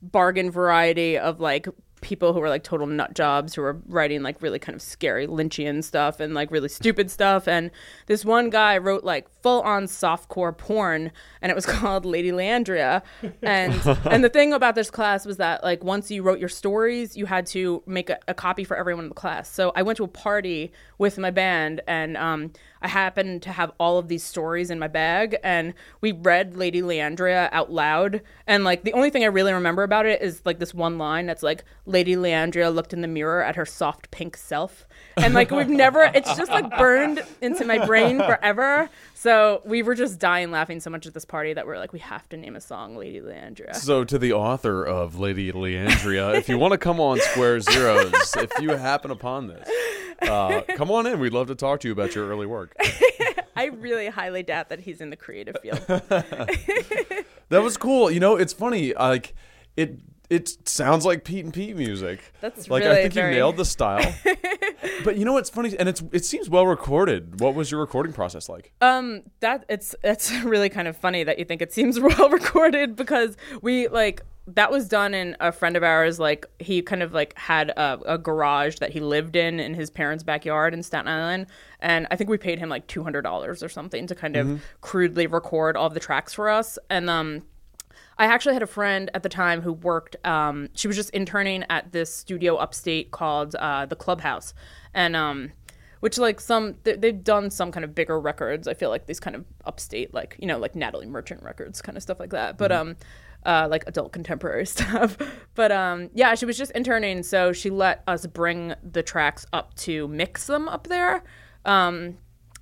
bargain 0.00 0.50
variety 0.50 1.18
of 1.18 1.40
like 1.40 1.68
people 2.02 2.32
who 2.32 2.40
were 2.40 2.48
like 2.48 2.62
total 2.62 2.86
nut 2.86 3.14
jobs 3.14 3.54
who 3.54 3.62
were 3.62 3.80
writing 3.86 4.22
like 4.22 4.42
really 4.42 4.58
kind 4.58 4.76
of 4.76 4.82
scary 4.82 5.26
Lynchian 5.26 5.82
stuff 5.82 6.20
and 6.20 6.34
like 6.34 6.50
really 6.50 6.68
stupid 6.68 7.10
stuff. 7.10 7.48
And 7.48 7.70
this 8.06 8.24
one 8.24 8.50
guy 8.50 8.76
wrote 8.76 9.04
like 9.04 9.28
full 9.42 9.62
on 9.62 9.84
softcore 9.84 10.56
porn 10.56 11.12
and 11.40 11.50
it 11.50 11.54
was 11.54 11.66
called 11.74 12.04
Lady 12.04 12.30
Leandria. 12.30 13.02
And 13.42 13.74
and 14.04 14.22
the 14.22 14.28
thing 14.28 14.52
about 14.52 14.74
this 14.74 14.90
class 14.90 15.24
was 15.24 15.38
that 15.38 15.62
like 15.62 15.82
once 15.82 16.10
you 16.10 16.22
wrote 16.22 16.38
your 16.38 16.48
stories, 16.48 17.16
you 17.16 17.26
had 17.26 17.46
to 17.46 17.82
make 17.86 18.10
a, 18.10 18.18
a 18.28 18.34
copy 18.34 18.64
for 18.64 18.76
everyone 18.76 19.04
in 19.04 19.08
the 19.08 19.14
class. 19.14 19.50
So 19.50 19.72
I 19.74 19.82
went 19.82 19.96
to 19.96 20.04
a 20.04 20.08
party 20.08 20.72
with 21.02 21.18
my 21.18 21.30
band 21.30 21.82
and 21.86 22.16
um 22.16 22.50
I 22.82 22.88
happened 22.88 23.42
to 23.42 23.52
have 23.52 23.72
all 23.78 23.98
of 23.98 24.08
these 24.08 24.24
stories 24.24 24.70
in 24.70 24.78
my 24.78 24.88
bag, 24.88 25.36
and 25.44 25.74
we 26.00 26.12
read 26.12 26.56
Lady 26.56 26.82
Leandria 26.82 27.48
out 27.52 27.70
loud. 27.70 28.22
And 28.46 28.64
like 28.64 28.82
the 28.82 28.92
only 28.92 29.10
thing 29.10 29.22
I 29.22 29.28
really 29.28 29.52
remember 29.52 29.84
about 29.84 30.04
it 30.06 30.20
is 30.20 30.42
like 30.44 30.58
this 30.58 30.74
one 30.74 30.98
line 30.98 31.26
that's 31.26 31.42
like 31.42 31.64
Lady 31.86 32.16
Leandria 32.16 32.74
looked 32.74 32.92
in 32.92 33.00
the 33.00 33.08
mirror 33.08 33.42
at 33.42 33.56
her 33.56 33.64
soft 33.64 34.10
pink 34.10 34.36
self, 34.36 34.86
and 35.16 35.32
like 35.32 35.50
we've 35.50 35.68
never, 35.68 36.02
it's 36.14 36.36
just 36.36 36.50
like 36.50 36.68
burned 36.76 37.22
into 37.40 37.64
my 37.64 37.84
brain 37.86 38.18
forever. 38.18 38.90
So 39.14 39.62
we 39.64 39.84
were 39.84 39.94
just 39.94 40.18
dying 40.18 40.50
laughing 40.50 40.80
so 40.80 40.90
much 40.90 41.06
at 41.06 41.14
this 41.14 41.24
party 41.24 41.54
that 41.54 41.64
we're 41.64 41.78
like, 41.78 41.92
we 41.92 42.00
have 42.00 42.28
to 42.30 42.36
name 42.36 42.56
a 42.56 42.60
song 42.60 42.96
Lady 42.96 43.20
Leandria. 43.20 43.76
So, 43.76 44.02
to 44.02 44.18
the 44.18 44.32
author 44.32 44.84
of 44.84 45.20
Lady 45.20 45.52
Leandria, 45.52 46.36
if 46.36 46.48
you 46.48 46.58
want 46.58 46.72
to 46.72 46.78
come 46.78 46.98
on 46.98 47.20
Square 47.20 47.60
Zeros, 47.60 48.34
if 48.36 48.50
you 48.60 48.70
happen 48.70 49.12
upon 49.12 49.46
this, 49.46 49.68
uh, 50.22 50.62
come 50.76 50.90
on 50.90 51.06
in. 51.06 51.18
We'd 51.20 51.32
love 51.32 51.48
to 51.48 51.54
talk 51.54 51.80
to 51.80 51.88
you 51.88 51.92
about 51.92 52.14
your 52.14 52.28
early 52.28 52.46
work. 52.46 52.74
I 53.56 53.66
really 53.66 54.08
highly 54.08 54.42
doubt 54.42 54.70
that 54.70 54.80
he's 54.80 55.00
in 55.00 55.10
the 55.10 55.16
creative 55.16 55.56
field. 55.62 55.80
That 57.48 57.62
was 57.62 57.76
cool. 57.76 58.10
You 58.10 58.18
know, 58.18 58.36
it's 58.36 58.52
funny. 58.54 58.94
Like 58.94 59.34
it. 59.76 59.98
It 60.30 60.66
sounds 60.66 61.04
like 61.04 61.24
Pete 61.24 61.44
and 61.44 61.52
Pete 61.52 61.76
music. 61.76 62.32
That's 62.40 62.70
like 62.70 62.84
I 62.84 63.02
think 63.02 63.12
very- 63.12 63.32
you 63.32 63.36
nailed 63.40 63.58
the 63.58 63.66
style. 63.66 64.14
but 65.04 65.18
you 65.18 65.26
know 65.26 65.34
what's 65.34 65.50
funny, 65.50 65.76
and 65.78 65.90
it's 65.90 66.02
it 66.10 66.24
seems 66.24 66.48
well 66.48 66.66
recorded. 66.66 67.38
What 67.40 67.54
was 67.54 67.70
your 67.70 67.80
recording 67.80 68.14
process 68.14 68.48
like? 68.48 68.72
Um, 68.80 69.24
that 69.40 69.66
it's 69.68 69.94
it's 70.02 70.32
really 70.42 70.70
kind 70.70 70.88
of 70.88 70.96
funny 70.96 71.22
that 71.24 71.38
you 71.38 71.44
think 71.44 71.60
it 71.60 71.70
seems 71.74 72.00
well 72.00 72.30
recorded 72.30 72.96
because 72.96 73.36
we 73.60 73.88
like 73.88 74.22
that 74.46 74.70
was 74.70 74.88
done 74.88 75.14
in 75.14 75.36
a 75.40 75.52
friend 75.52 75.76
of 75.76 75.82
ours 75.82 76.18
like 76.18 76.46
he 76.58 76.82
kind 76.82 77.02
of 77.02 77.12
like 77.12 77.36
had 77.38 77.70
a, 77.70 77.98
a 78.06 78.18
garage 78.18 78.76
that 78.78 78.90
he 78.90 79.00
lived 79.00 79.36
in 79.36 79.60
in 79.60 79.74
his 79.74 79.90
parents' 79.90 80.24
backyard 80.24 80.74
in 80.74 80.82
Staten 80.82 81.08
Island, 81.08 81.46
and 81.80 82.06
I 82.10 82.16
think 82.16 82.28
we 82.28 82.38
paid 82.38 82.58
him 82.58 82.68
like 82.68 82.86
two 82.86 83.02
hundred 83.02 83.22
dollars 83.22 83.62
or 83.62 83.68
something 83.68 84.06
to 84.08 84.14
kind 84.14 84.36
of 84.36 84.62
crudely 84.80 85.26
record 85.26 85.76
all 85.76 85.90
the 85.90 86.00
tracks 86.00 86.34
for 86.34 86.48
us, 86.48 86.78
and 86.90 87.08
um. 87.08 87.42
I 88.18 88.26
actually 88.26 88.52
had 88.52 88.62
a 88.62 88.66
friend 88.68 89.10
at 89.14 89.22
the 89.22 89.28
time 89.30 89.62
who 89.62 89.72
worked. 89.72 90.16
Um, 90.24 90.68
she 90.74 90.86
was 90.86 90.96
just 90.96 91.10
interning 91.10 91.64
at 91.70 91.92
this 91.92 92.14
studio 92.14 92.56
upstate 92.56 93.10
called 93.10 93.54
uh, 93.56 93.86
the 93.86 93.96
Clubhouse, 93.96 94.52
and 94.92 95.16
um, 95.16 95.52
which 96.00 96.18
like 96.18 96.40
some 96.40 96.76
they, 96.84 96.94
they've 96.94 97.24
done 97.24 97.50
some 97.50 97.72
kind 97.72 97.84
of 97.84 97.94
bigger 97.94 98.20
records. 98.20 98.68
I 98.68 98.74
feel 98.74 98.90
like 98.90 99.06
these 99.06 99.18
kind 99.18 99.34
of 99.34 99.44
upstate, 99.64 100.12
like 100.12 100.36
you 100.38 100.46
know, 100.46 100.58
like 100.58 100.74
Natalie 100.74 101.06
Merchant 101.06 101.42
records, 101.42 101.80
kind 101.80 101.96
of 101.96 102.02
stuff 102.02 102.20
like 102.20 102.30
that. 102.30 102.58
But 102.58 102.70
um, 102.70 102.96
uh, 103.44 103.68
like 103.70 103.84
adult 103.86 104.12
contemporary 104.12 104.66
stuff. 104.66 105.16
but 105.54 105.72
um, 105.72 106.10
yeah, 106.14 106.34
she 106.34 106.46
was 106.46 106.56
just 106.56 106.72
interning, 106.72 107.22
so 107.22 107.52
she 107.52 107.70
let 107.70 108.02
us 108.06 108.26
bring 108.26 108.74
the 108.82 109.02
tracks 109.02 109.46
up 109.52 109.74
to 109.74 110.08
mix 110.08 110.46
them 110.46 110.68
up 110.68 110.86
there. 110.86 111.22
Um, 111.64 112.18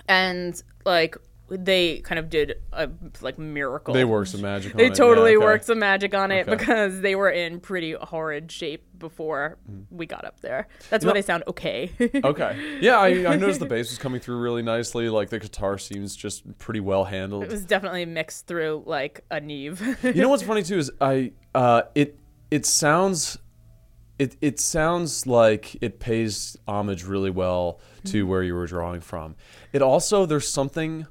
and 0.09 0.61
like 0.85 1.17
they 1.51 1.99
kind 2.01 2.19
of 2.19 2.31
did 2.31 2.55
a 2.73 2.89
like 3.21 3.39
miracle. 3.39 3.93
They 3.93 4.05
worked 4.05 4.31
some 4.31 4.41
magic. 4.43 4.75
They 4.75 4.85
on 4.85 4.87
it. 4.87 4.95
They 4.95 4.95
totally 4.95 5.31
Yeah, 5.33 5.37
okay. 5.39 5.45
worked 5.47 5.65
some 5.65 5.79
magic 5.81 6.15
on 6.15 6.31
it 6.31 6.47
Okay. 6.49 6.57
because 6.57 7.01
they 7.01 7.15
were 7.17 7.29
in 7.31 7.59
pretty 7.61 7.93
horrid 7.93 8.53
shape 8.53 8.85
before 8.99 9.59
we 9.91 10.07
got 10.07 10.25
up 10.25 10.41
there. 10.41 10.69
That's 10.91 11.05
why 11.05 11.09
know- 11.11 11.15
they 11.15 11.23
sound 11.23 11.45
okay. 11.49 11.91
Okay. 12.25 12.79
Yeah, 12.81 12.99
I, 12.99 13.09
I 13.33 13.37
noticed 13.37 13.59
the 13.61 13.67
bass 13.75 13.91
was 13.91 13.99
coming 13.99 14.21
through 14.21 14.39
really 14.39 14.63
nicely. 14.63 15.09
Like 15.09 15.31
the 15.31 15.39
guitar 15.41 15.77
seems 15.79 16.15
just 16.15 16.59
pretty 16.59 16.81
well 16.81 17.05
handled. 17.05 17.43
it 17.45 17.51
was 17.51 17.65
definitely 17.65 18.05
mixed 18.07 18.47
through 18.47 18.85
like 18.87 19.25
a 19.31 19.41
Neve. 19.41 19.99
you 20.05 20.23
know 20.23 20.29
what's 20.29 20.43
funny 20.45 20.63
too 20.63 20.79
is 20.79 20.91
I 21.01 21.33
uh, 21.55 21.83
it 21.95 22.19
it 22.51 22.65
sounds 22.67 23.39
it 24.19 24.37
it 24.41 24.61
sounds 24.61 25.27
like 25.27 25.77
it 25.83 25.99
pays 25.99 26.57
homage 26.69 27.05
really 27.05 27.31
well 27.31 27.81
to 28.05 28.27
where 28.27 28.43
you 28.43 28.55
were 28.55 28.67
drawing 28.67 29.01
from. 29.01 29.35
It 29.73 29.83
also 29.83 30.27
there's 30.27 30.49
something 30.49 31.07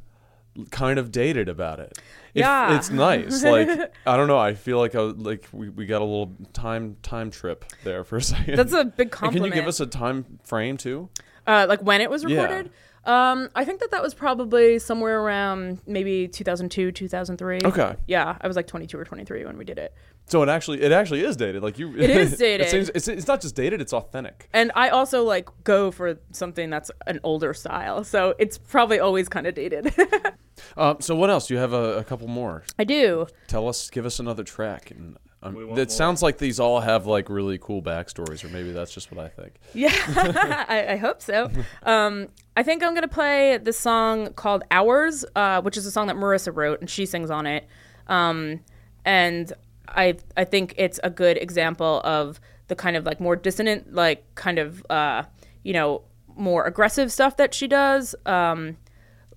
kind 0.71 0.99
of 0.99 1.11
dated 1.11 1.49
about 1.49 1.79
it. 1.79 1.97
It- 2.33 2.41
Yeah. 2.41 2.75
it's 2.77 2.89
nice. 2.89 3.43
Like 3.43 3.69
I 4.05 4.17
don't 4.17 4.27
know. 4.27 4.37
I 4.37 4.53
feel 4.53 4.77
like 4.77 4.95
I, 4.95 4.99
like 5.01 5.47
we, 5.51 5.69
we 5.69 5.85
got 5.85 6.01
a 6.01 6.05
little 6.05 6.35
time 6.53 6.97
time 7.01 7.31
trip 7.31 7.65
there 7.83 8.03
for 8.03 8.17
a 8.17 8.21
second. 8.21 8.55
That's 8.55 8.73
a 8.73 8.85
big 8.85 9.07
And 9.07 9.11
compliment. 9.11 9.51
can 9.51 9.57
you 9.57 9.61
give 9.63 9.67
us 9.67 9.79
a 9.79 9.87
time 9.87 10.39
frame 10.43 10.77
too? 10.77 11.09
uh, 11.47 11.65
like 11.67 11.81
when 11.81 12.01
it 12.01 12.09
was 12.09 12.23
recorded. 12.25 12.67
Yeah. 12.67 12.71
Um, 13.05 13.49
I 13.55 13.63
think 13.65 13.79
that 13.79 13.91
that 13.91 14.03
was 14.03 14.13
probably 14.13 14.77
somewhere 14.77 15.21
around 15.21 15.79
maybe 15.87 16.27
2002, 16.27 16.91
2003. 16.91 17.61
Okay. 17.63 17.95
Yeah, 18.07 18.37
I 18.39 18.45
was 18.47 18.55
like 18.57 18.67
22 18.67 18.99
or 18.99 19.05
23 19.05 19.45
when 19.45 19.57
we 19.57 19.63
did 19.65 19.79
it. 19.79 19.95
So 20.27 20.43
it 20.43 20.49
actually 20.49 20.81
it 20.83 20.91
actually 20.91 21.21
is 21.23 21.35
dated. 21.35 21.63
Like 21.63 21.79
you, 21.79 21.97
It 21.97 22.09
is 22.11 22.37
dated. 22.37 22.67
it 22.67 22.69
seems, 22.69 22.89
it's, 22.93 23.07
it's 23.07 23.25
not 23.25 23.41
just 23.41 23.55
dated; 23.55 23.81
it's 23.81 23.93
authentic. 23.93 24.47
And 24.53 24.71
I 24.75 24.89
also 24.89 25.23
like 25.23 25.47
go 25.63 25.89
for 25.89 26.19
something 26.33 26.69
that's 26.69 26.91
an 27.07 27.19
older 27.23 27.53
style, 27.55 28.03
so 28.03 28.35
it's 28.37 28.59
probably 28.59 28.99
always 28.99 29.27
kind 29.27 29.47
of 29.47 29.55
dated. 29.55 29.91
Uh, 30.77 30.95
so 30.99 31.15
what 31.15 31.29
else? 31.29 31.49
You 31.49 31.57
have 31.57 31.73
a, 31.73 31.97
a 31.97 32.03
couple 32.03 32.27
more. 32.27 32.63
I 32.77 32.83
do. 32.83 33.27
Tell 33.47 33.67
us, 33.67 33.89
give 33.89 34.05
us 34.05 34.19
another 34.19 34.43
track. 34.43 34.91
And 34.91 35.17
um, 35.41 35.55
it 35.55 35.67
more. 35.67 35.89
sounds 35.89 36.21
like 36.21 36.37
these 36.37 36.59
all 36.59 36.81
have 36.81 37.05
like 37.05 37.29
really 37.29 37.57
cool 37.57 37.81
backstories, 37.81 38.43
or 38.43 38.49
maybe 38.49 38.71
that's 38.71 38.93
just 38.93 39.11
what 39.11 39.23
I 39.23 39.29
think. 39.29 39.55
Yeah, 39.73 39.93
I, 40.67 40.87
I 40.89 40.95
hope 40.97 41.21
so. 41.21 41.49
Um, 41.83 42.27
I 42.57 42.63
think 42.63 42.83
I'm 42.83 42.93
gonna 42.93 43.07
play 43.07 43.57
the 43.57 43.71
song 43.71 44.33
called 44.33 44.63
"Hours," 44.69 45.23
uh, 45.35 45.61
which 45.61 45.77
is 45.77 45.85
a 45.85 45.91
song 45.91 46.07
that 46.07 46.17
Marissa 46.17 46.53
wrote, 46.53 46.81
and 46.81 46.89
she 46.89 47.05
sings 47.05 47.31
on 47.31 47.45
it. 47.45 47.65
Um, 48.07 48.59
and 49.05 49.53
I 49.87 50.17
I 50.35 50.43
think 50.43 50.73
it's 50.77 50.99
a 51.03 51.09
good 51.09 51.37
example 51.37 52.01
of 52.03 52.41
the 52.67 52.75
kind 52.75 52.97
of 52.97 53.05
like 53.05 53.21
more 53.21 53.37
dissonant, 53.37 53.93
like 53.93 54.23
kind 54.35 54.59
of 54.59 54.85
uh, 54.89 55.23
you 55.63 55.71
know 55.71 56.03
more 56.35 56.65
aggressive 56.65 57.13
stuff 57.13 57.37
that 57.37 57.53
she 57.53 57.67
does. 57.67 58.13
Um, 58.25 58.77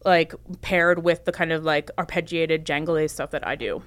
like 0.04 0.34
paired 0.60 1.02
with 1.02 1.24
the 1.24 1.32
kind 1.32 1.52
of 1.52 1.64
like 1.64 1.90
arpeggiated, 1.96 2.64
jangly 2.64 3.08
stuff 3.08 3.30
that 3.30 3.46
I 3.46 3.56
do. 3.56 3.82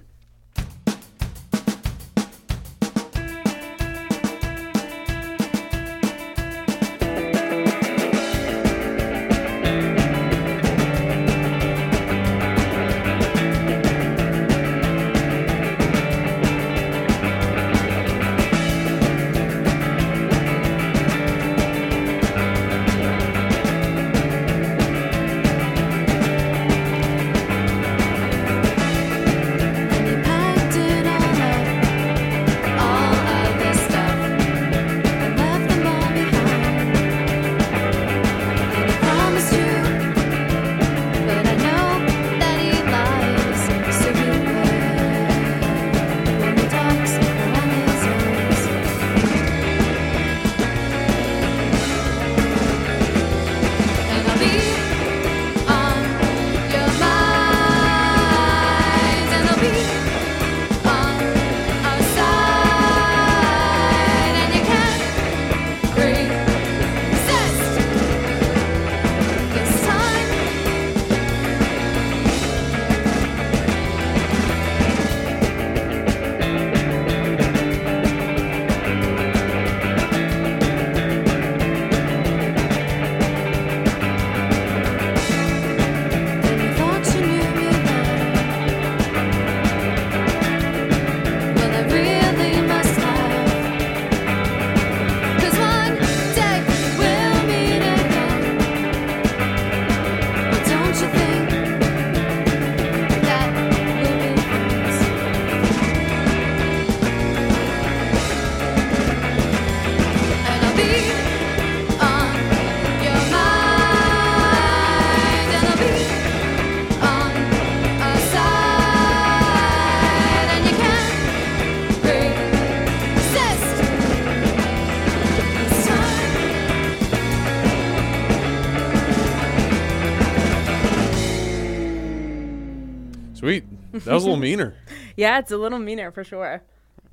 That 134.06 134.14
was 134.14 134.24
a 134.24 134.28
little 134.28 134.42
meaner. 134.42 134.76
Yeah, 135.18 135.40
it's 135.40 135.52
a 135.52 135.58
little 135.58 135.80
meaner 135.80 136.12
for 136.12 136.26
sure. 136.26 136.62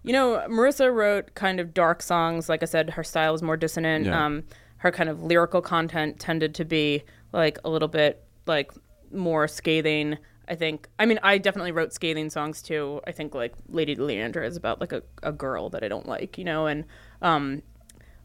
You 0.02 0.12
know, 0.12 0.44
Marissa 0.48 0.92
wrote 0.92 1.34
kind 1.34 1.60
of 1.60 1.72
dark 1.72 2.02
songs. 2.02 2.48
Like 2.48 2.64
I 2.64 2.66
said, 2.66 2.90
her 2.90 3.04
style 3.04 3.30
was 3.30 3.42
more 3.42 3.56
dissonant. 3.56 4.06
Yeah. 4.06 4.24
Um, 4.24 4.42
her 4.78 4.90
kind 4.90 5.08
of 5.08 5.22
lyrical 5.22 5.62
content 5.62 6.18
tended 6.18 6.52
to 6.56 6.64
be 6.64 7.04
like 7.32 7.58
a 7.62 7.70
little 7.70 7.86
bit 7.86 8.24
like 8.46 8.72
more 9.12 9.46
scathing. 9.46 10.18
I 10.48 10.56
think. 10.56 10.88
I 10.98 11.06
mean, 11.06 11.20
I 11.22 11.38
definitely 11.38 11.70
wrote 11.70 11.92
scathing 11.92 12.28
songs 12.28 12.60
too. 12.60 13.00
I 13.06 13.12
think 13.12 13.36
like 13.36 13.54
Lady 13.68 13.94
Leandria 13.94 14.46
is 14.46 14.56
about 14.56 14.80
like 14.80 14.92
a, 14.92 15.04
a 15.22 15.30
girl 15.30 15.70
that 15.70 15.84
I 15.84 15.88
don't 15.88 16.08
like, 16.08 16.36
you 16.36 16.44
know, 16.44 16.66
and 16.66 16.84
um, 17.22 17.62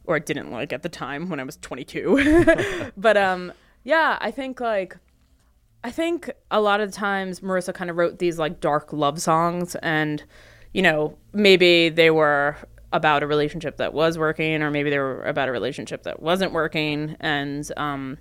or 0.06 0.15
I 0.15 0.19
didn't 0.19 0.49
like 0.49 0.73
at 0.73 0.82
the 0.82 0.89
time 0.89 1.30
when 1.30 1.39
I 1.39 1.43
was 1.43 1.58
22. 1.58 2.91
but 2.97 3.17
um, 3.17 3.53
yeah, 3.84 4.17
I 4.19 4.32
think 4.32 4.60
like 4.60 4.97
I 5.88 5.91
think 5.91 6.30
a 6.52 6.60
lot 6.60 6.82
of 6.82 6.91
times 6.91 7.39
Marissa 7.39 7.73
kind 7.73 7.89
of 7.89 7.95
wrote 7.95 8.19
these 8.19 8.38
like 8.38 8.60
dark 8.60 8.91
love 8.91 9.21
songs, 9.21 9.73
and 9.76 10.21
you 10.73 10.82
know 10.82 11.17
maybe 11.32 11.88
they 11.88 12.12
were 12.12 12.58
about 12.91 13.23
a 13.23 13.28
relationship 13.28 13.78
that 13.78 13.93
was 13.93 14.17
working, 14.17 14.62
or 14.62 14.69
maybe 14.69 14.89
they 14.89 15.00
were 15.00 15.23
about 15.23 15.47
a 15.47 15.52
relationship 15.54 16.04
that 16.04 16.21
wasn't 16.21 16.52
working, 16.52 17.15
and 17.21 17.71
um, 17.78 18.17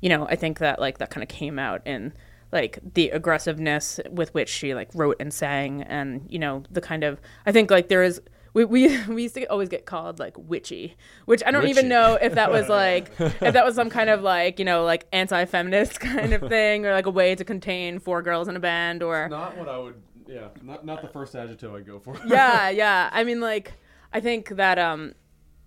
you 0.00 0.08
know 0.08 0.26
I 0.28 0.36
think 0.36 0.60
that 0.60 0.80
like 0.80 0.96
that 0.96 1.10
kind 1.10 1.22
of 1.22 1.28
came 1.28 1.58
out 1.58 1.86
in 1.86 2.14
like 2.52 2.78
the 2.94 3.10
aggressiveness 3.10 4.00
with 4.10 4.32
which 4.32 4.48
she 4.48 4.72
like 4.74 4.88
wrote 4.94 5.16
and 5.20 5.30
sang, 5.30 5.82
and 5.82 6.24
you 6.26 6.38
know 6.38 6.62
the 6.70 6.80
kind 6.80 7.04
of 7.04 7.20
I 7.44 7.52
think 7.52 7.70
like 7.70 7.88
there 7.88 8.02
is. 8.02 8.22
We, 8.52 8.64
we, 8.64 9.02
we 9.08 9.22
used 9.22 9.34
to 9.36 9.44
always 9.46 9.68
get 9.68 9.86
called 9.86 10.18
like 10.18 10.34
witchy, 10.36 10.96
which 11.26 11.42
I 11.46 11.50
don't 11.50 11.62
Witchy. 11.62 11.70
even 11.70 11.88
know 11.88 12.18
if 12.20 12.34
that 12.34 12.50
was 12.50 12.68
like 12.80 13.10
if 13.18 13.52
that 13.52 13.64
was 13.64 13.74
some 13.74 13.90
kind 13.90 14.10
of 14.10 14.22
like 14.22 14.58
you 14.58 14.64
know 14.64 14.84
like 14.84 15.06
anti-feminist 15.12 16.00
kind 16.10 16.32
of 16.32 16.48
thing 16.48 16.86
or 16.86 16.92
like 16.92 17.06
a 17.06 17.10
way 17.10 17.34
to 17.34 17.44
contain 17.44 17.98
four 17.98 18.22
girls 18.22 18.48
in 18.48 18.56
a 18.56 18.60
band 18.60 19.02
or 19.02 19.28
Not 19.28 19.56
what 19.56 19.68
I 19.68 19.78
would. 19.78 19.94
Yeah, 20.26 20.48
not 20.62 20.84
not 20.84 21.02
the 21.02 21.08
first 21.08 21.34
adjective 21.34 21.74
I'd 21.74 21.86
go 21.86 21.98
for. 21.98 22.16
yeah 22.24 22.70
yeah 22.70 23.10
i 23.12 23.24
mean 23.24 23.40
like 23.40 23.72
i 24.12 24.20
think 24.20 24.50
that 24.50 24.78
um 24.78 25.12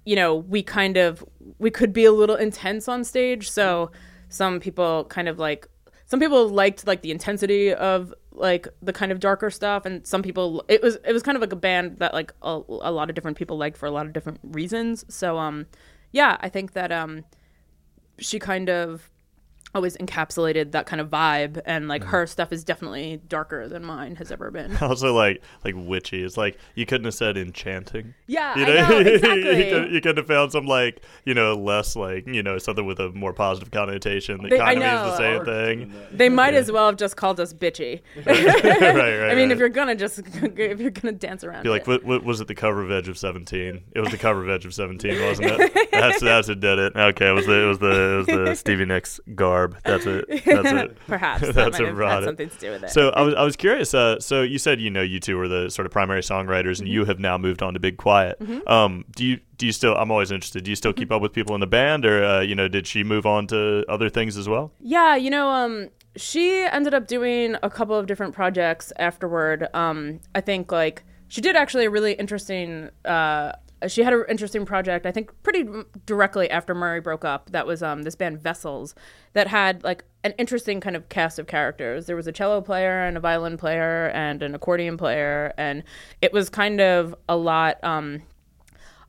you 0.05 0.15
know 0.15 0.35
we 0.35 0.63
kind 0.63 0.95
of 0.95 1.21
we 1.59 1.69
could 1.69 1.91
be 1.91 2.05
a 2.05 2.13
little 2.13 2.37
intense 2.37 2.87
on 2.87 3.03
stage 3.03 3.49
so 3.51 3.91
some 4.29 4.61
people 4.61 5.03
kind 5.09 5.27
of 5.27 5.37
like 5.37 5.67
some 6.05 6.17
people 6.19 6.47
liked 6.47 6.87
like 6.87 7.01
the 7.01 7.11
intensity 7.11 7.73
of 7.73 8.13
like 8.33 8.67
the 8.81 8.93
kind 8.93 9.11
of 9.11 9.19
darker 9.19 9.49
stuff 9.49 9.85
and 9.85 10.05
some 10.07 10.21
people 10.21 10.63
it 10.67 10.81
was 10.81 10.97
it 11.05 11.13
was 11.13 11.21
kind 11.23 11.35
of 11.35 11.41
like 11.41 11.53
a 11.53 11.57
band 11.57 11.99
that 11.99 12.13
like 12.13 12.33
a, 12.41 12.61
a 12.81 12.91
lot 12.91 13.09
of 13.09 13.15
different 13.15 13.37
people 13.37 13.57
liked 13.57 13.77
for 13.77 13.85
a 13.85 13.91
lot 13.91 14.05
of 14.05 14.13
different 14.13 14.39
reasons. 14.43 15.05
So 15.07 15.37
um 15.37 15.67
yeah 16.13 16.37
i 16.39 16.47
think 16.47 16.71
that 16.73 16.91
um 16.91 17.25
she 18.19 18.39
kind 18.39 18.69
of 18.69 19.09
always 19.75 19.97
encapsulated 19.97 20.71
that 20.71 20.85
kind 20.85 21.01
of 21.01 21.09
vibe 21.09 21.61
and 21.65 21.87
like 21.87 22.01
mm-hmm. 22.01 22.11
her 22.11 22.27
stuff 22.27 22.51
is 22.51 22.63
definitely 22.63 23.21
darker 23.27 23.67
than 23.67 23.83
mine 23.83 24.15
has 24.15 24.31
ever 24.31 24.51
been 24.51 24.77
Also, 24.81 25.13
like 25.13 25.41
like 25.63 25.75
witchy. 25.77 26.23
It's 26.23 26.37
like 26.37 26.57
you 26.75 26.85
couldn't 26.85 27.05
have 27.05 27.13
said 27.13 27.37
enchanting. 27.37 28.13
yeah 28.27 28.57
You 28.57 28.65
i 28.65 28.89
know 28.89 28.99
you, 28.99 29.19
could, 29.19 29.91
you 29.91 30.01
could 30.01 30.17
have 30.17 30.27
found 30.27 30.51
some 30.51 30.65
like 30.65 31.01
you 31.25 31.33
know 31.33 31.55
less 31.55 31.95
like 31.95 32.27
you 32.27 32.43
know 32.43 32.57
something 32.57 32.85
with 32.85 32.99
a 32.99 33.09
more 33.11 33.33
positive 33.33 33.71
connotation 33.71 34.41
that 34.43 34.49
They- 34.49 34.57
kind 34.57 34.81
of 34.81 34.83
means 34.83 35.01
the 35.01 35.17
same 35.17 35.37
Art 35.37 35.45
thing. 35.45 35.93
They 36.11 36.29
might 36.29 36.53
as 36.53 36.71
well 36.71 36.87
have 36.87 36.97
just 36.97 37.15
called 37.15 37.39
us 37.39 37.53
bitchy. 37.53 38.01
right, 38.25 38.25
right. 38.25 39.31
I 39.31 39.35
mean, 39.35 39.49
right. 39.49 39.51
if 39.51 39.59
you're 39.59 39.69
gonna 39.69 39.95
just 39.95 40.19
if 40.19 40.79
you're 40.79 40.91
gonna 40.91 41.13
dance 41.13 41.43
around, 41.43 41.63
Be 41.63 41.69
like, 41.69 41.81
it. 41.83 41.87
what, 41.87 42.03
what 42.03 42.23
was 42.23 42.41
it? 42.41 42.47
The 42.47 42.55
cover 42.55 42.81
of 42.81 42.91
Edge 42.91 43.07
of 43.07 43.17
Seventeen. 43.17 43.83
It 43.93 44.01
was 44.01 44.11
the 44.11 44.17
cover 44.17 44.43
of 44.43 44.49
Edge 44.49 44.65
of 44.65 44.73
Seventeen, 44.73 45.21
wasn't 45.23 45.51
it? 45.51 45.91
That's 45.91 46.19
that's 46.19 46.47
did 46.47 46.79
it. 46.79 46.95
Okay, 46.95 47.29
it 47.29 47.33
was 47.33 47.45
the 47.45 47.63
it 47.63 47.67
was 47.67 47.79
the 47.79 48.13
it 48.13 48.17
was 48.17 48.25
the 48.27 48.55
Stevie 48.55 48.85
Nicks 48.85 49.19
That's 49.83 50.05
it. 50.05 50.25
That's 50.45 50.71
it. 50.71 50.97
perhaps 51.07 51.41
that 51.41 51.53
That's 51.55 51.79
might 51.79 51.93
what 51.95 52.07
have 52.09 52.23
something 52.25 52.49
to 52.49 52.57
do 52.57 52.71
with 52.71 52.83
it. 52.83 52.89
So 52.91 53.09
I 53.09 53.21
was 53.21 53.33
I 53.35 53.43
was 53.43 53.55
curious. 53.55 53.93
Uh, 53.93 54.19
so 54.19 54.41
you 54.41 54.57
said 54.57 54.79
you 54.81 54.89
know 54.89 55.01
you 55.01 55.19
two 55.19 55.37
were 55.37 55.47
the 55.47 55.69
sort 55.69 55.85
of 55.85 55.91
primary 55.91 56.21
songwriters, 56.21 56.79
and 56.79 56.87
Mm-hmm. 56.87 56.93
you 56.93 57.05
have 57.05 57.19
now 57.19 57.37
moved 57.37 57.61
on 57.63 57.73
to 57.73 57.79
Big 57.79 57.97
Quiet. 57.97 58.37
Um, 58.67 59.05
do 59.15 59.25
you 59.25 59.39
do 59.57 59.65
you 59.65 59.71
still? 59.71 59.95
I'm 59.95 60.11
always 60.11 60.31
interested. 60.31 60.63
Do 60.63 60.71
you 60.71 60.75
still 60.75 60.93
keep 60.93 61.07
Mm-hmm. 61.09 61.15
up 61.15 61.21
with 61.21 61.33
people 61.33 61.53
in 61.55 61.61
the 61.61 61.67
band, 61.67 62.05
or 62.05 62.23
uh, 62.23 62.41
you 62.41 62.55
know, 62.55 62.67
did 62.67 62.87
she 62.87 63.03
move 63.03 63.25
on 63.25 63.47
to 63.47 63.83
other 63.89 64.09
things 64.09 64.37
as 64.37 64.47
well? 64.49 64.71
yeah, 64.79 65.15
you 65.15 65.29
know, 65.29 65.49
um, 65.49 65.89
she 66.15 66.63
ended 66.71 66.93
up 66.93 67.07
doing 67.07 67.55
a 67.63 67.69
couple 67.69 67.95
of 67.95 68.05
different 68.07 68.33
projects 68.33 68.91
afterward. 68.99 69.67
Um, 69.73 70.19
I 70.35 70.41
think 70.41 70.71
like 70.71 71.03
she 71.27 71.41
did 71.41 71.55
actually 71.55 71.85
a 71.85 71.89
really 71.89 72.13
interesting. 72.13 72.89
Uh, 73.05 73.53
she 73.87 74.03
had 74.03 74.13
an 74.13 74.23
interesting 74.29 74.65
project. 74.65 75.05
I 75.05 75.11
think 75.11 75.31
pretty 75.43 75.67
directly 76.05 76.49
after 76.49 76.73
Murray 76.73 76.99
broke 76.99 77.25
up. 77.25 77.51
That 77.51 77.67
was 77.67 77.83
um 77.83 78.03
this 78.03 78.15
band 78.15 78.41
Vessels 78.41 78.95
that 79.33 79.47
had 79.47 79.83
like 79.83 80.03
an 80.23 80.33
interesting 80.37 80.79
kind 80.79 80.95
of 80.95 81.09
cast 81.09 81.39
of 81.39 81.47
characters. 81.47 82.05
There 82.05 82.15
was 82.15 82.27
a 82.27 82.31
cello 82.31 82.61
player 82.61 83.05
and 83.05 83.17
a 83.17 83.19
violin 83.19 83.57
player 83.57 84.11
and 84.13 84.41
an 84.43 84.55
accordion 84.55 84.97
player, 84.97 85.53
and 85.57 85.83
it 86.21 86.33
was 86.33 86.49
kind 86.49 86.81
of 86.81 87.15
a 87.27 87.35
lot. 87.35 87.83
Um, 87.83 88.23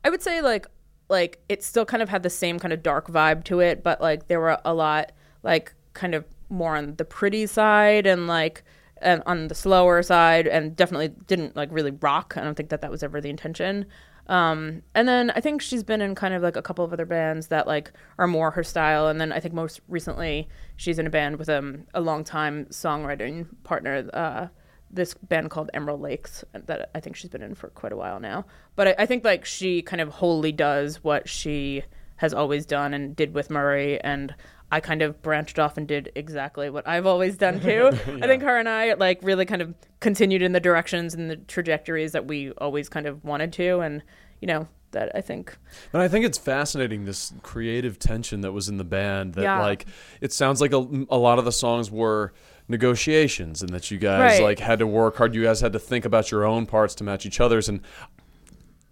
I 0.03 0.09
would 0.09 0.21
say 0.21 0.41
like 0.41 0.67
like 1.09 1.39
it 1.49 1.63
still 1.63 1.85
kind 1.85 2.01
of 2.01 2.09
had 2.09 2.23
the 2.23 2.29
same 2.29 2.59
kind 2.59 2.73
of 2.73 2.83
dark 2.83 3.07
vibe 3.07 3.43
to 3.45 3.59
it, 3.59 3.83
but 3.83 4.01
like 4.01 4.27
there 4.27 4.39
were 4.39 4.59
a 4.65 4.73
lot 4.73 5.11
like 5.43 5.73
kind 5.93 6.15
of 6.15 6.25
more 6.49 6.75
on 6.75 6.95
the 6.95 7.05
pretty 7.05 7.47
side 7.47 8.05
and 8.05 8.27
like 8.27 8.63
and 9.01 9.21
on 9.25 9.47
the 9.47 9.55
slower 9.55 10.01
side 10.01 10.47
and 10.47 10.75
definitely 10.75 11.09
didn't 11.27 11.55
like 11.55 11.69
really 11.71 11.91
rock. 11.91 12.33
I 12.37 12.41
don't 12.41 12.55
think 12.55 12.69
that 12.69 12.81
that 12.81 12.91
was 12.91 13.03
ever 13.03 13.21
the 13.21 13.29
intention. 13.29 13.85
Um, 14.27 14.81
and 14.93 15.07
then 15.07 15.31
I 15.31 15.39
think 15.39 15.61
she's 15.61 15.83
been 15.83 16.01
in 16.01 16.15
kind 16.15 16.33
of 16.33 16.41
like 16.41 16.55
a 16.55 16.61
couple 16.61 16.83
of 16.83 16.91
other 16.91 17.05
bands 17.05 17.47
that 17.47 17.67
like 17.67 17.91
are 18.17 18.27
more 18.27 18.51
her 18.51 18.63
style. 18.63 19.07
And 19.07 19.21
then 19.21 19.31
I 19.31 19.39
think 19.39 19.53
most 19.53 19.81
recently 19.87 20.47
she's 20.75 20.99
in 20.99 21.07
a 21.07 21.09
band 21.09 21.37
with 21.37 21.49
um, 21.49 21.85
a 21.93 22.01
long 22.01 22.23
time 22.23 22.65
songwriting 22.71 23.47
partner, 23.63 24.09
uh, 24.13 24.47
this 24.89 25.13
band 25.13 25.49
called 25.49 25.69
Emerald 25.73 26.01
Lakes 26.01 26.43
that 26.53 26.89
I 26.95 26.99
think 26.99 27.15
she's 27.15 27.29
been 27.29 27.41
in 27.41 27.55
for 27.55 27.69
quite 27.69 27.91
a 27.91 27.97
while 27.97 28.19
now. 28.19 28.45
But 28.75 28.87
I, 28.89 28.95
I 28.99 29.05
think 29.05 29.23
like 29.23 29.45
she 29.45 29.81
kind 29.81 30.01
of 30.01 30.09
wholly 30.09 30.51
does 30.51 31.03
what 31.03 31.29
she 31.29 31.83
has 32.17 32.33
always 32.33 32.65
done 32.65 32.93
and 32.93 33.15
did 33.15 33.33
with 33.33 33.49
Murray 33.49 33.99
and 34.01 34.33
I 34.71 34.79
kind 34.79 35.01
of 35.01 35.21
branched 35.21 35.59
off 35.59 35.77
and 35.77 35.87
did 35.87 36.11
exactly 36.15 36.69
what 36.69 36.87
I've 36.87 37.05
always 37.05 37.37
done 37.37 37.59
too. 37.61 37.87
I 37.93 38.27
think 38.27 38.41
her 38.43 38.57
and 38.57 38.67
I 38.67 38.93
like 38.93 39.19
really 39.21 39.45
kind 39.45 39.61
of 39.61 39.73
continued 39.99 40.41
in 40.41 40.51
the 40.53 40.59
directions 40.59 41.13
and 41.13 41.29
the 41.29 41.37
trajectories 41.37 42.11
that 42.13 42.25
we 42.27 42.51
always 42.53 42.89
kind 42.89 43.05
of 43.05 43.23
wanted 43.23 43.53
to 43.53 43.79
and 43.79 44.01
you 44.41 44.47
know 44.47 44.67
that 44.91 45.11
I 45.15 45.21
think 45.21 45.55
And 45.93 46.01
I 46.01 46.07
think 46.07 46.25
it's 46.25 46.37
fascinating 46.37 47.05
this 47.05 47.33
creative 47.43 47.99
tension 47.99 48.41
that 48.41 48.53
was 48.53 48.69
in 48.69 48.77
the 48.77 48.83
band. 48.83 49.33
That 49.35 49.43
Yeah. 49.43 49.61
like 49.61 49.85
it 50.21 50.31
sounds 50.33 50.61
like 50.61 50.73
a, 50.73 50.77
a 51.09 51.17
lot 51.17 51.37
of 51.39 51.45
the 51.45 51.51
songs 51.51 51.91
were 51.91 52.33
negotiations, 52.67 53.61
and 53.61 53.69
that 53.71 53.91
you 53.91 53.97
guys 53.97 54.39
Right. 54.39 54.43
like 54.43 54.59
had 54.59 54.79
to 54.79 54.87
work 54.87 55.17
hard. 55.17 55.35
You 55.35 55.43
guys 55.43 55.61
had 55.61 55.73
to 55.73 55.79
think 55.79 56.03
about 56.05 56.31
your 56.31 56.45
own 56.45 56.65
parts 56.65 56.95
to 56.95 57.03
match 57.03 57.25
each 57.25 57.39
other's, 57.39 57.69
and 57.69 57.81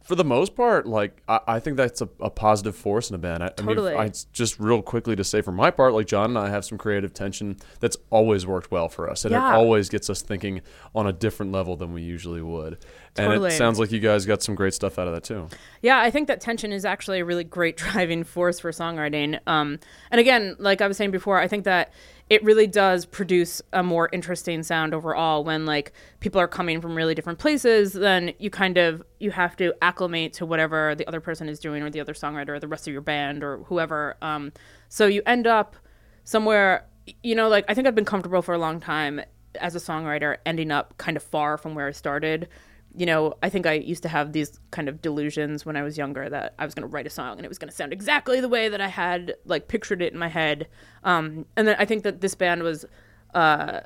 for 0.04 0.16
the 0.16 0.24
most 0.26 0.56
part, 0.56 0.86
like 0.86 1.22
I, 1.28 1.40
I 1.48 1.60
think 1.60 1.78
that's 1.78 2.02
a, 2.02 2.10
a 2.20 2.30
positive 2.30 2.76
force 2.76 3.10
in 3.10 3.16
a 3.16 3.18
band. 3.18 3.42
I, 3.44 3.50
Totally. 3.50 3.94
I 3.94 4.04
mean, 4.04 4.10
I, 4.10 4.14
just 4.34 4.60
real 4.60 4.82
quickly 4.82 5.16
to 5.16 5.24
say, 5.24 5.42
for 5.42 5.52
my 5.54 5.72
part, 5.72 5.94
like 5.94 6.08
John 6.08 6.26
and 6.32 6.38
I 6.38 6.50
have 6.50 6.66
some 6.66 6.78
creative 6.78 7.14
tension 7.14 7.58
that's 7.80 7.98
always 8.10 8.46
worked 8.46 8.70
well 8.70 8.90
for 8.90 9.10
us, 9.10 9.24
and 9.26 9.32
Yeah. 9.32 9.50
it 9.50 9.56
always 9.56 9.90
gets 9.90 10.10
us 10.10 10.22
thinking 10.22 10.62
on 10.94 11.08
a 11.08 11.14
different 11.14 11.52
level 11.52 11.76
than 11.78 11.94
we 11.94 12.02
usually 12.02 12.42
would. 12.42 12.78
And 13.16 13.28
Totally. 13.28 13.50
it 13.50 13.58
sounds 13.58 13.78
like 13.78 13.92
you 13.92 14.00
guys 14.00 14.26
got 14.26 14.42
some 14.42 14.56
great 14.56 14.74
stuff 14.74 14.98
out 14.98 15.08
of 15.08 15.14
that 15.14 15.24
too. 15.24 15.48
Yeah, 15.84 16.00
I 16.00 16.10
think 16.10 16.28
that 16.30 16.42
tension 16.42 16.72
is 16.72 16.84
actually 16.84 17.20
a 17.20 17.26
really 17.26 17.44
great 17.44 17.78
driving 17.78 18.24
force 18.24 18.60
for 18.60 18.72
songwriting. 18.72 19.40
Um, 19.46 19.80
and 20.10 20.20
again, 20.20 20.56
like 20.58 20.82
I 20.82 20.88
was 20.88 20.98
saying 20.98 21.12
before, 21.12 21.40
I 21.40 21.48
think 21.48 21.64
that 21.66 21.94
it 22.32 22.44
really 22.44 22.66
does 22.66 23.06
produce 23.06 23.62
a 23.72 23.84
more 23.84 24.10
interesting 24.12 24.64
sound 24.64 24.96
overall 24.96 25.44
when 25.44 25.68
like 25.68 25.94
people 26.22 26.42
are 26.42 26.48
coming 26.48 26.82
from 26.82 26.96
really 26.96 27.14
different 27.14 27.38
places. 27.38 27.94
Then 27.94 28.34
you 28.40 28.50
kind 28.50 28.78
of 28.78 29.04
you 29.20 29.30
have 29.30 29.56
to 29.58 29.76
acclimate 29.84 30.34
to 30.34 30.46
whatever 30.46 30.96
the 30.96 31.08
other 31.08 31.22
person 31.22 31.48
is 31.48 31.60
doing, 31.60 31.84
or 31.84 31.92
the 31.92 32.00
other 32.00 32.14
songwriter, 32.14 32.50
or 32.50 32.60
the 32.60 32.68
rest 32.68 32.88
of 32.88 32.94
your 32.94 33.02
band, 33.02 33.44
or 33.44 33.60
whoever. 33.66 34.18
Um, 34.24 34.52
so 34.90 35.06
you 35.06 35.22
end 35.28 35.46
up 35.46 35.76
somewhere. 36.24 36.88
You 37.22 37.36
know, 37.36 37.48
like 37.48 37.66
I 37.68 37.76
think 37.76 37.86
I've 37.86 37.96
been 37.96 38.06
comfortable 38.06 38.42
for 38.42 38.56
a 38.56 38.58
long 38.58 38.80
time 38.80 39.22
as 39.62 39.76
a 39.76 39.80
songwriter, 39.80 40.38
ending 40.48 40.72
up 40.72 40.98
kind 40.98 41.16
of 41.16 41.22
far 41.22 41.60
from 41.60 41.76
where 41.76 41.88
I 41.88 41.92
started 41.92 42.48
you 42.96 43.06
know, 43.06 43.34
I 43.42 43.50
think 43.50 43.66
I 43.66 43.74
used 43.74 44.04
to 44.04 44.10
have 44.10 44.34
these 44.34 44.60
kind 44.72 44.88
of 44.88 45.02
delusions 45.02 45.66
when 45.66 45.76
I 45.76 45.82
was 45.82 45.98
younger 45.98 46.30
that 46.30 46.54
I 46.60 46.66
was 46.66 46.76
going 46.76 46.88
to 46.88 46.94
write 46.94 47.08
a 47.08 47.10
song 47.10 47.38
and 47.38 47.46
it 47.46 47.50
was 47.50 47.58
going 47.58 47.70
to 47.70 47.76
sound 47.76 47.92
exactly 47.92 48.40
the 48.40 48.50
way 48.50 48.70
that 48.70 48.82
I 48.82 48.88
had 48.88 49.36
like 49.46 49.68
pictured 49.68 50.02
it 50.02 50.14
in 50.14 50.20
my 50.20 50.28
head. 50.28 50.68
Um, 51.04 51.46
and 51.58 51.68
then 51.68 51.76
I 51.80 51.86
think 51.86 52.04
that 52.04 52.22
this 52.22 52.36
band 52.36 52.62
was 52.62 52.86
uh, 53.34 53.82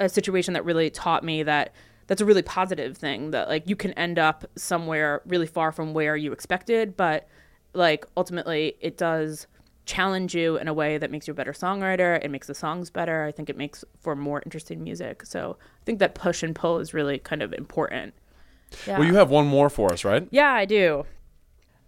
a 0.00 0.08
situation 0.08 0.54
that 0.54 0.64
really 0.64 0.88
taught 0.88 1.22
me 1.22 1.42
that 1.42 1.74
that's 2.06 2.20
a 2.20 2.24
really 2.24 2.42
positive 2.42 2.96
thing 2.96 3.32
that 3.32 3.48
like 3.48 3.68
you 3.68 3.76
can 3.76 3.92
end 3.92 4.18
up 4.18 4.46
somewhere 4.56 5.22
really 5.26 5.46
far 5.46 5.70
from 5.70 5.92
where 5.92 6.16
you 6.16 6.32
expected, 6.32 6.96
but 6.96 7.28
like 7.74 8.06
ultimately 8.16 8.76
it 8.80 8.96
does 8.96 9.46
challenge 9.84 10.34
you 10.34 10.56
in 10.56 10.66
a 10.66 10.74
way 10.74 10.98
that 10.98 11.10
makes 11.10 11.28
you 11.28 11.32
a 11.32 11.34
better 11.34 11.52
songwriter. 11.52 12.22
It 12.24 12.30
makes 12.30 12.46
the 12.46 12.54
songs 12.54 12.90
better. 12.90 13.24
I 13.24 13.32
think 13.32 13.50
it 13.50 13.56
makes 13.56 13.84
for 14.00 14.16
more 14.16 14.42
interesting 14.44 14.82
music. 14.82 15.24
So 15.26 15.58
I 15.60 15.84
think 15.84 15.98
that 15.98 16.14
push 16.14 16.42
and 16.42 16.54
pull 16.54 16.78
is 16.78 16.94
really 16.94 17.18
kind 17.18 17.42
of 17.42 17.52
important. 17.52 18.14
Yeah. 18.86 18.98
Well, 18.98 19.06
you 19.06 19.14
have 19.14 19.30
one 19.30 19.46
more 19.46 19.70
for 19.70 19.92
us, 19.92 20.04
right? 20.04 20.26
Yeah, 20.30 20.52
I 20.52 20.64
do. 20.64 21.04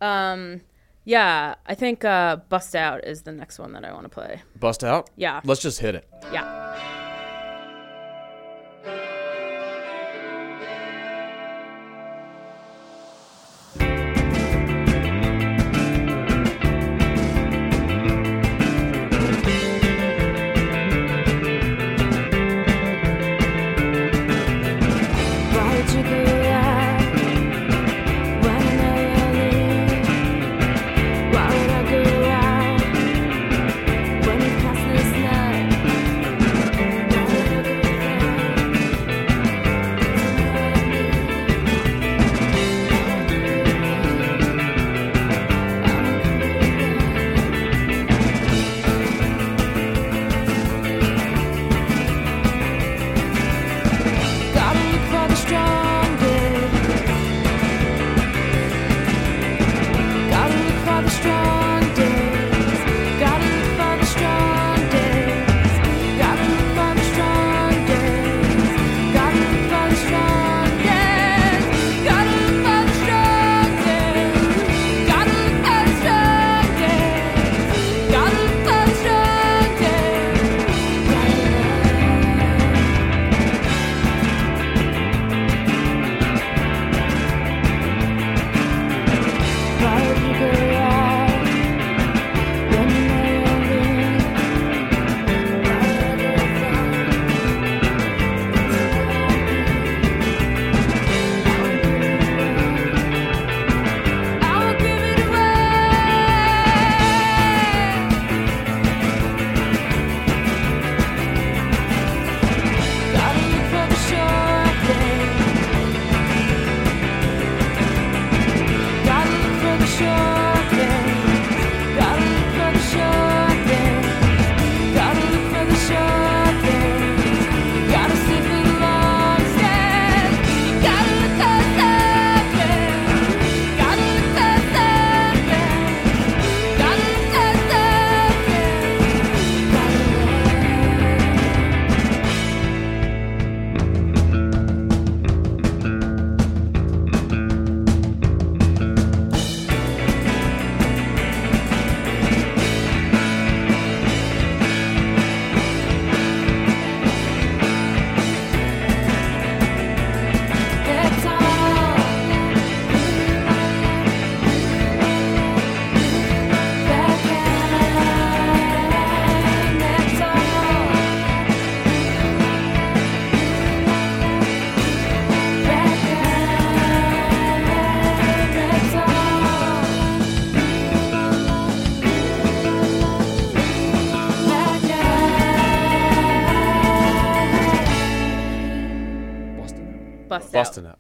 Um, 0.01 0.61
yeah, 1.05 1.55
I 1.67 1.75
think 1.75 2.05
uh, 2.05 2.37
"Bust 2.49 2.75
Out" 2.77 3.05
is 3.05 3.23
the 3.23 3.33
next 3.33 3.59
one 3.59 3.73
that 3.73 3.85
I 3.85 3.93
want 3.93 4.05
to 4.05 4.09
play. 4.09 4.43
Bust 4.59 4.85
out. 4.85 5.11
Yeah, 5.17 5.41
Let's 5.45 5.61
just 5.63 5.81
hit 5.81 5.95
it. 5.95 6.09
yeah. 6.33 6.55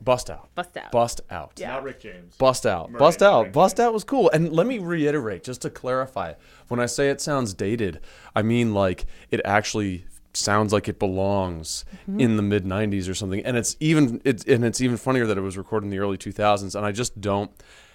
Bust 0.08 0.30
out. 0.30 0.48
Bust 0.54 0.74
out. 0.78 0.90
Bust 0.90 1.20
out. 1.30 1.52
Yeah. 1.56 1.72
Not 1.72 1.82
Rick 1.82 2.00
James. 2.00 2.34
Bust 2.36 2.64
out. 2.64 2.90
Murray, 2.90 2.98
Bust 2.98 3.22
out. 3.22 3.42
Rick 3.44 3.52
Bust 3.52 3.78
out 3.78 3.92
was 3.92 4.04
cool. 4.04 4.30
And 4.30 4.50
let 4.52 4.66
me 4.66 4.78
reiterate, 4.78 5.44
just 5.44 5.60
to 5.62 5.70
clarify, 5.70 6.32
when 6.68 6.80
I 6.80 6.86
say 6.86 7.10
it 7.10 7.20
sounds 7.20 7.52
dated, 7.52 8.00
I 8.34 8.40
mean 8.40 8.72
like 8.72 9.04
it 9.30 9.42
actually 9.44 10.06
sounds 10.32 10.72
like 10.72 10.88
it 10.88 10.98
belongs 10.98 11.84
Mm-hmm. 12.08 12.20
in 12.20 12.36
the 12.36 12.42
mid 12.42 12.64
90s 12.64 13.06
or 13.10 13.14
something. 13.14 13.44
And 13.44 13.56
it's 13.58 13.76
even 13.80 14.22
it's 14.24 14.44
and 14.44 14.64
it's 14.64 14.80
even 14.80 14.96
funnier 14.96 15.26
that 15.26 15.36
it 15.36 15.42
was 15.42 15.58
recorded 15.58 15.86
in 15.86 15.90
the 15.90 15.98
early 15.98 16.16
2000s 16.16 16.74
and 16.74 16.86
I 16.86 16.90
just 16.92 17.20
don't 17.20 17.50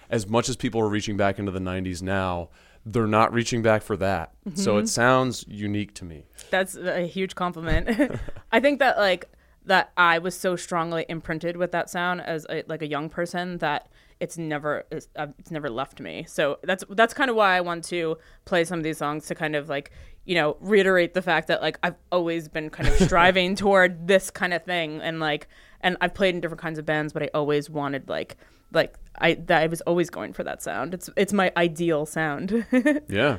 as 0.08 0.28
much 0.28 0.48
as 0.48 0.54
people 0.56 0.80
are 0.82 0.88
reaching 0.88 1.16
back 1.16 1.40
into 1.40 1.50
the 1.50 1.58
90s 1.58 2.00
now, 2.00 2.50
they're 2.86 3.08
not 3.08 3.32
reaching 3.32 3.60
back 3.62 3.82
for 3.82 3.96
that. 3.96 4.34
So 4.54 4.74
Mm-hmm. 4.74 4.84
it 4.84 4.88
sounds 4.88 5.44
unique 5.48 5.94
to 5.94 6.04
me. 6.04 6.26
That's 6.50 6.76
a 6.76 7.06
huge 7.08 7.34
compliment. 7.34 8.20
I 8.52 8.60
think 8.60 8.78
that 8.78 8.98
like 8.98 9.28
that 9.66 9.92
I 9.96 10.18
was 10.18 10.38
so 10.38 10.56
strongly 10.56 11.06
imprinted 11.08 11.56
with 11.56 11.72
that 11.72 11.88
sound 11.88 12.20
as 12.20 12.46
a, 12.50 12.64
like 12.66 12.82
a 12.82 12.86
young 12.86 13.08
person 13.08 13.58
that 13.58 13.88
it's 14.20 14.38
never 14.38 14.84
it's, 14.90 15.08
uh, 15.16 15.26
it's 15.38 15.50
never 15.50 15.68
left 15.70 16.00
me. 16.00 16.24
So 16.28 16.58
that's 16.62 16.84
that's 16.90 17.14
kind 17.14 17.30
of 17.30 17.36
why 17.36 17.56
I 17.56 17.60
want 17.60 17.84
to 17.84 18.16
play 18.44 18.64
some 18.64 18.78
of 18.78 18.84
these 18.84 18.98
songs 18.98 19.26
to 19.26 19.34
kind 19.34 19.56
of 19.56 19.68
like 19.68 19.90
you 20.24 20.34
know 20.34 20.56
reiterate 20.60 21.14
the 21.14 21.22
fact 21.22 21.48
that 21.48 21.60
like 21.60 21.78
I've 21.82 21.96
always 22.12 22.48
been 22.48 22.70
kind 22.70 22.88
of 22.88 22.94
striving 22.96 23.54
toward 23.64 24.06
this 24.06 24.30
kind 24.30 24.54
of 24.54 24.64
thing 24.64 25.00
and 25.00 25.20
like 25.20 25.48
and 25.80 25.96
I've 26.00 26.14
played 26.14 26.34
in 26.34 26.40
different 26.40 26.62
kinds 26.62 26.78
of 26.78 26.86
bands, 26.86 27.12
but 27.12 27.22
I 27.22 27.30
always 27.34 27.68
wanted 27.68 28.08
like 28.08 28.36
like 28.72 28.94
I 29.18 29.34
that 29.34 29.62
I 29.62 29.66
was 29.66 29.80
always 29.82 30.10
going 30.10 30.32
for 30.32 30.44
that 30.44 30.62
sound. 30.62 30.94
It's 30.94 31.10
it's 31.16 31.32
my 31.32 31.52
ideal 31.56 32.06
sound. 32.06 32.66
Yeah. 33.08 33.38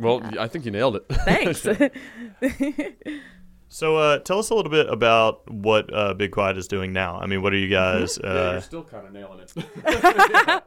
Well, 0.00 0.22
I 0.38 0.46
think 0.46 0.64
you 0.64 0.70
nailed 0.70 0.94
it. 0.94 1.06
Thanks. 1.08 1.66
So 3.70 3.96
uh, 3.96 4.18
tell 4.20 4.38
us 4.38 4.48
a 4.50 4.54
little 4.54 4.70
bit 4.70 4.88
about 4.88 5.48
what 5.50 5.92
uh, 5.92 6.14
Big 6.14 6.32
Quiet 6.32 6.56
is 6.56 6.68
doing 6.68 6.92
now. 6.92 7.18
I 7.20 7.26
mean, 7.26 7.42
what 7.42 7.52
are 7.52 7.58
you 7.58 7.68
guys? 7.68 8.18
Uh, 8.18 8.60
still 8.62 8.82
kind 8.82 9.06
of 9.06 9.12
nailing 9.12 9.40
it. 9.40 10.62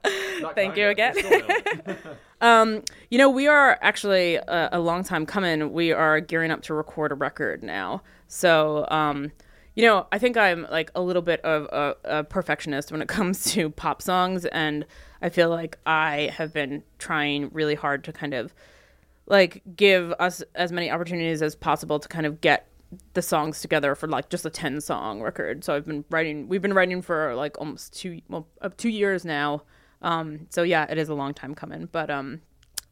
Thank 0.55 0.77
you 0.77 0.89
again. 0.89 1.15
um, 2.41 2.83
you 3.09 3.17
know, 3.17 3.29
we 3.29 3.47
are 3.47 3.79
actually 3.81 4.35
a, 4.35 4.69
a 4.73 4.79
long 4.79 5.03
time 5.03 5.25
coming. 5.25 5.73
We 5.73 5.91
are 5.91 6.19
gearing 6.19 6.51
up 6.51 6.61
to 6.63 6.75
record 6.75 7.11
a 7.11 7.15
record 7.15 7.63
now. 7.63 8.03
So, 8.27 8.85
um, 8.89 9.31
you 9.75 9.83
know, 9.83 10.05
I 10.11 10.19
think 10.19 10.37
I'm 10.37 10.67
like 10.69 10.91
a 10.93 11.01
little 11.01 11.23
bit 11.23 11.41
of 11.41 11.63
a, 11.71 12.19
a 12.19 12.23
perfectionist 12.23 12.91
when 12.91 13.01
it 13.01 13.07
comes 13.07 13.51
to 13.53 13.71
pop 13.71 14.03
songs, 14.03 14.45
and 14.45 14.85
I 15.23 15.29
feel 15.29 15.49
like 15.49 15.79
I 15.87 16.31
have 16.37 16.53
been 16.53 16.83
trying 16.99 17.49
really 17.51 17.75
hard 17.75 18.03
to 18.03 18.13
kind 18.13 18.35
of 18.35 18.53
like 19.27 19.61
give 19.75 20.13
us 20.19 20.43
as 20.55 20.71
many 20.71 20.91
opportunities 20.91 21.41
as 21.41 21.55
possible 21.55 21.99
to 21.99 22.07
kind 22.07 22.25
of 22.25 22.41
get 22.41 22.67
the 23.13 23.21
songs 23.21 23.61
together 23.61 23.95
for 23.95 24.07
like 24.07 24.29
just 24.29 24.45
a 24.45 24.49
10 24.49 24.81
song 24.81 25.21
record 25.21 25.63
so 25.63 25.73
i've 25.75 25.85
been 25.85 26.03
writing 26.09 26.47
we've 26.47 26.61
been 26.61 26.73
writing 26.73 27.01
for 27.01 27.33
like 27.35 27.57
almost 27.59 27.93
two 27.97 28.21
well 28.27 28.47
uh, 28.61 28.69
two 28.77 28.89
years 28.89 29.23
now 29.23 29.63
um 30.01 30.47
so 30.49 30.63
yeah 30.63 30.85
it 30.89 30.97
is 30.97 31.09
a 31.09 31.13
long 31.13 31.33
time 31.33 31.55
coming 31.55 31.87
but 31.91 32.09
um 32.09 32.41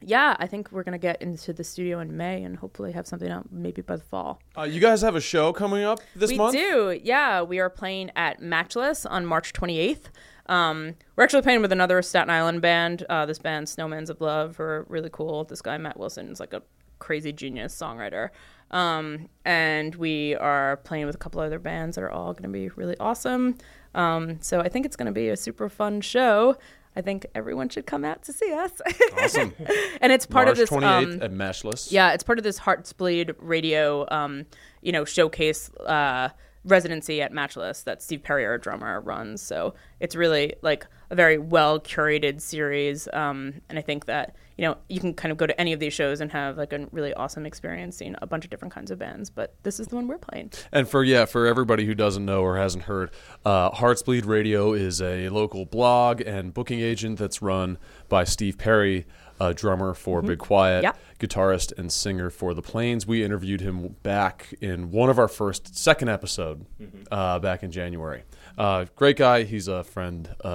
yeah 0.01 0.35
i 0.39 0.47
think 0.47 0.71
we're 0.71 0.83
gonna 0.83 0.97
get 0.97 1.21
into 1.21 1.51
the 1.51 1.63
studio 1.63 1.99
in 1.99 2.15
may 2.15 2.41
and 2.43 2.57
hopefully 2.57 2.93
have 2.93 3.05
something 3.05 3.29
out 3.29 3.51
maybe 3.51 3.81
by 3.81 3.97
the 3.97 4.03
fall 4.03 4.39
Uh, 4.57 4.63
you 4.63 4.79
guys 4.79 5.01
have 5.01 5.15
a 5.15 5.21
show 5.21 5.51
coming 5.51 5.83
up 5.83 5.99
this 6.15 6.29
we 6.29 6.37
month? 6.37 6.53
We 6.53 6.61
do 6.61 6.99
yeah 7.03 7.41
we 7.41 7.59
are 7.59 7.69
playing 7.69 8.11
at 8.15 8.41
matchless 8.41 9.05
on 9.05 9.25
march 9.25 9.51
28th 9.51 10.05
um, 10.45 10.95
we're 11.15 11.23
actually 11.23 11.43
playing 11.43 11.61
with 11.61 11.71
another 11.71 12.01
Staten 12.01 12.31
Island 12.31 12.59
band. 12.63 13.05
Uh, 13.07 13.27
this 13.27 13.37
band, 13.37 13.67
Snowmans 13.67 14.09
of 14.09 14.19
Love, 14.19 14.59
are 14.59 14.83
really 14.89 15.11
cool. 15.11 15.43
This 15.43 15.61
guy, 15.61 15.77
Matt 15.77 15.99
Wilson, 15.99 16.27
is 16.29 16.39
like 16.39 16.53
a 16.53 16.63
crazy 16.99 17.31
genius 17.31 17.75
songwriter. 17.75 18.29
Um, 18.71 19.29
and 19.45 19.95
we 19.95 20.35
are 20.35 20.77
playing 20.77 21.05
with 21.07 21.15
a 21.15 21.17
couple 21.17 21.41
other 21.41 21.57
bands 21.59 21.95
that 21.95 22.03
are 22.03 22.11
all 22.11 22.33
going 22.33 22.43
to 22.43 22.49
be 22.49 22.69
really 22.69 22.95
awesome. 22.99 23.57
Um, 23.95 24.39
so 24.41 24.61
I 24.61 24.69
think 24.69 24.85
it's 24.85 24.95
going 24.95 25.07
to 25.07 25.11
be 25.11 25.29
a 25.29 25.37
super 25.37 25.69
fun 25.69 26.01
show. 26.01 26.55
I 26.95 27.01
think 27.01 27.25
everyone 27.33 27.69
should 27.69 27.85
come 27.87 28.03
out 28.05 28.23
to 28.23 28.33
see 28.33 28.51
us. 28.53 28.71
Awesome. 29.17 29.53
and 30.01 30.11
it's 30.11 30.25
part 30.25 30.47
March 30.47 30.53
of 30.53 30.57
this. 30.57 30.69
28th 30.69 31.13
Um, 31.15 31.21
at 31.23 31.31
Matchless. 31.31 31.91
yeah, 31.91 32.11
it's 32.13 32.23
part 32.23 32.37
of 32.37 32.43
this 32.43 32.57
Hearts 32.59 32.93
Bleed 32.93 33.33
radio, 33.39 34.05
um, 34.11 34.45
you 34.81 34.91
know, 34.91 35.03
showcase 35.05 35.69
uh, 35.85 36.29
residency 36.63 37.21
at 37.21 37.31
Matchless 37.31 37.83
that 37.83 38.01
Steve 38.01 38.21
Perry, 38.23 38.45
our 38.45 38.57
drummer, 38.57 39.01
runs. 39.01 39.41
So 39.41 39.73
it's 39.99 40.15
really 40.15 40.55
like 40.61 40.85
a 41.09 41.15
very 41.15 41.37
well 41.37 41.79
curated 41.79 42.39
series, 42.41 43.07
um, 43.13 43.55
and 43.69 43.77
I 43.79 43.81
think 43.81 44.05
that 44.05 44.35
you 44.59 44.65
know 44.65 44.75
you 44.89 44.99
can 44.99 45.13
kind 45.13 45.31
of 45.31 45.37
go 45.37 45.47
to 45.47 45.57
any 45.61 45.71
of 45.71 45.79
these 45.79 45.93
shows 45.93 46.19
and 46.19 46.29
have 46.33 46.57
like 46.57 46.73
a 46.73 46.85
really 46.91 47.13
awesome 47.13 47.45
experience 47.45 47.95
seeing 47.95 48.13
a 48.21 48.27
bunch 48.27 48.43
of 48.43 48.49
different 48.51 48.73
kinds 48.73 48.91
of 48.91 48.99
bands. 48.99 49.29
But 49.29 49.55
this 49.63 49.79
is 49.79 49.87
the 49.87 49.95
one 49.95 50.05
we're 50.07 50.17
playing. 50.17 50.51
And 50.73 50.85
for 50.85 51.01
yeah, 51.01 51.23
for 51.23 51.47
everybody 51.47 51.85
who 51.85 51.95
doesn't 51.95 52.25
know 52.25 52.41
or 52.41 52.57
hasn't 52.57 52.83
heard, 52.83 53.11
uh, 53.45 53.69
Hearts 53.69 54.03
Bleed 54.03 54.25
Radio 54.25 54.73
is 54.73 55.01
a 55.01 55.29
local 55.29 55.63
blog 55.65 56.19
and 56.19 56.53
booking 56.53 56.81
agent 56.81 57.19
that's 57.19 57.41
run 57.41 57.77
by 58.09 58.25
Steve 58.25 58.57
Perry, 58.57 59.05
a 59.39 59.53
drummer 59.53 59.93
for 59.93 60.21
Big 60.21 60.39
Quiet, 60.39 60.83
Yeah. 60.83 60.91
guitarist 61.19 61.71
and 61.77 61.89
singer 61.89 62.29
for 62.29 62.53
The 62.53 62.61
Plains. 62.61 63.07
We 63.07 63.23
interviewed 63.23 63.61
him 63.61 63.95
back 64.03 64.53
in 64.59 64.91
one 64.91 65.09
of 65.09 65.17
our 65.17 65.29
first 65.29 65.77
second 65.77 66.09
episode 66.09 66.65
uh, 67.09 67.39
back 67.39 67.63
in 67.63 67.71
January. 67.71 68.23
Uh, 68.59 68.85
great 68.95 69.15
guy. 69.17 69.43
He's 69.43 69.67
a 69.69 69.83
friend 69.83 70.29
uh, 70.43 70.47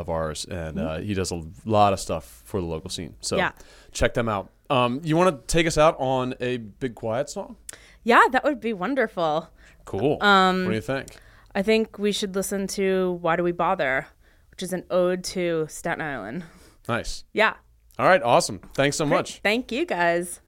of 0.00 0.08
ours, 0.08 0.44
and 0.44 0.78
uh, 0.80 0.98
he 0.98 1.14
does 1.14 1.30
a 1.30 1.40
lot 1.64 1.92
of 1.92 2.00
stuff 2.00 2.42
for 2.44 2.60
the 2.60 2.66
local 2.66 2.90
scene. 2.90 3.14
So 3.20 3.36
Yeah. 3.36 3.52
check 3.92 4.14
them 4.14 4.28
out. 4.28 4.50
Um, 4.68 5.00
you 5.04 5.16
want 5.16 5.30
to 5.46 5.46
take 5.46 5.66
us 5.66 5.78
out 5.78 5.96
on 6.00 6.34
a 6.40 6.56
Big 6.56 6.94
Quiet 6.96 7.30
song? 7.30 7.56
Yeah, 8.02 8.22
that 8.32 8.42
would 8.42 8.60
be 8.60 8.72
wonderful. 8.72 9.48
Cool. 9.84 10.18
Um, 10.22 10.64
what 10.64 10.70
do 10.70 10.74
you 10.74 10.80
think? 10.80 11.16
I 11.54 11.62
think 11.62 11.98
we 11.98 12.10
should 12.12 12.34
listen 12.34 12.66
to 12.68 13.18
"Why 13.20 13.36
Do 13.36 13.42
We 13.44 13.52
Bother," 13.52 14.06
which 14.50 14.62
is 14.62 14.72
an 14.72 14.84
ode 14.90 15.22
to 15.24 15.66
Staten 15.68 16.00
Island. 16.00 16.44
Nice. 16.88 17.24
Yeah. 17.32 17.54
All 17.98 18.06
right, 18.06 18.22
awesome. 18.22 18.58
Thanks 18.74 18.96
so 18.96 19.04
much. 19.06 19.40
Thank 19.40 19.70
you 19.70 19.84
guys. 19.86 20.40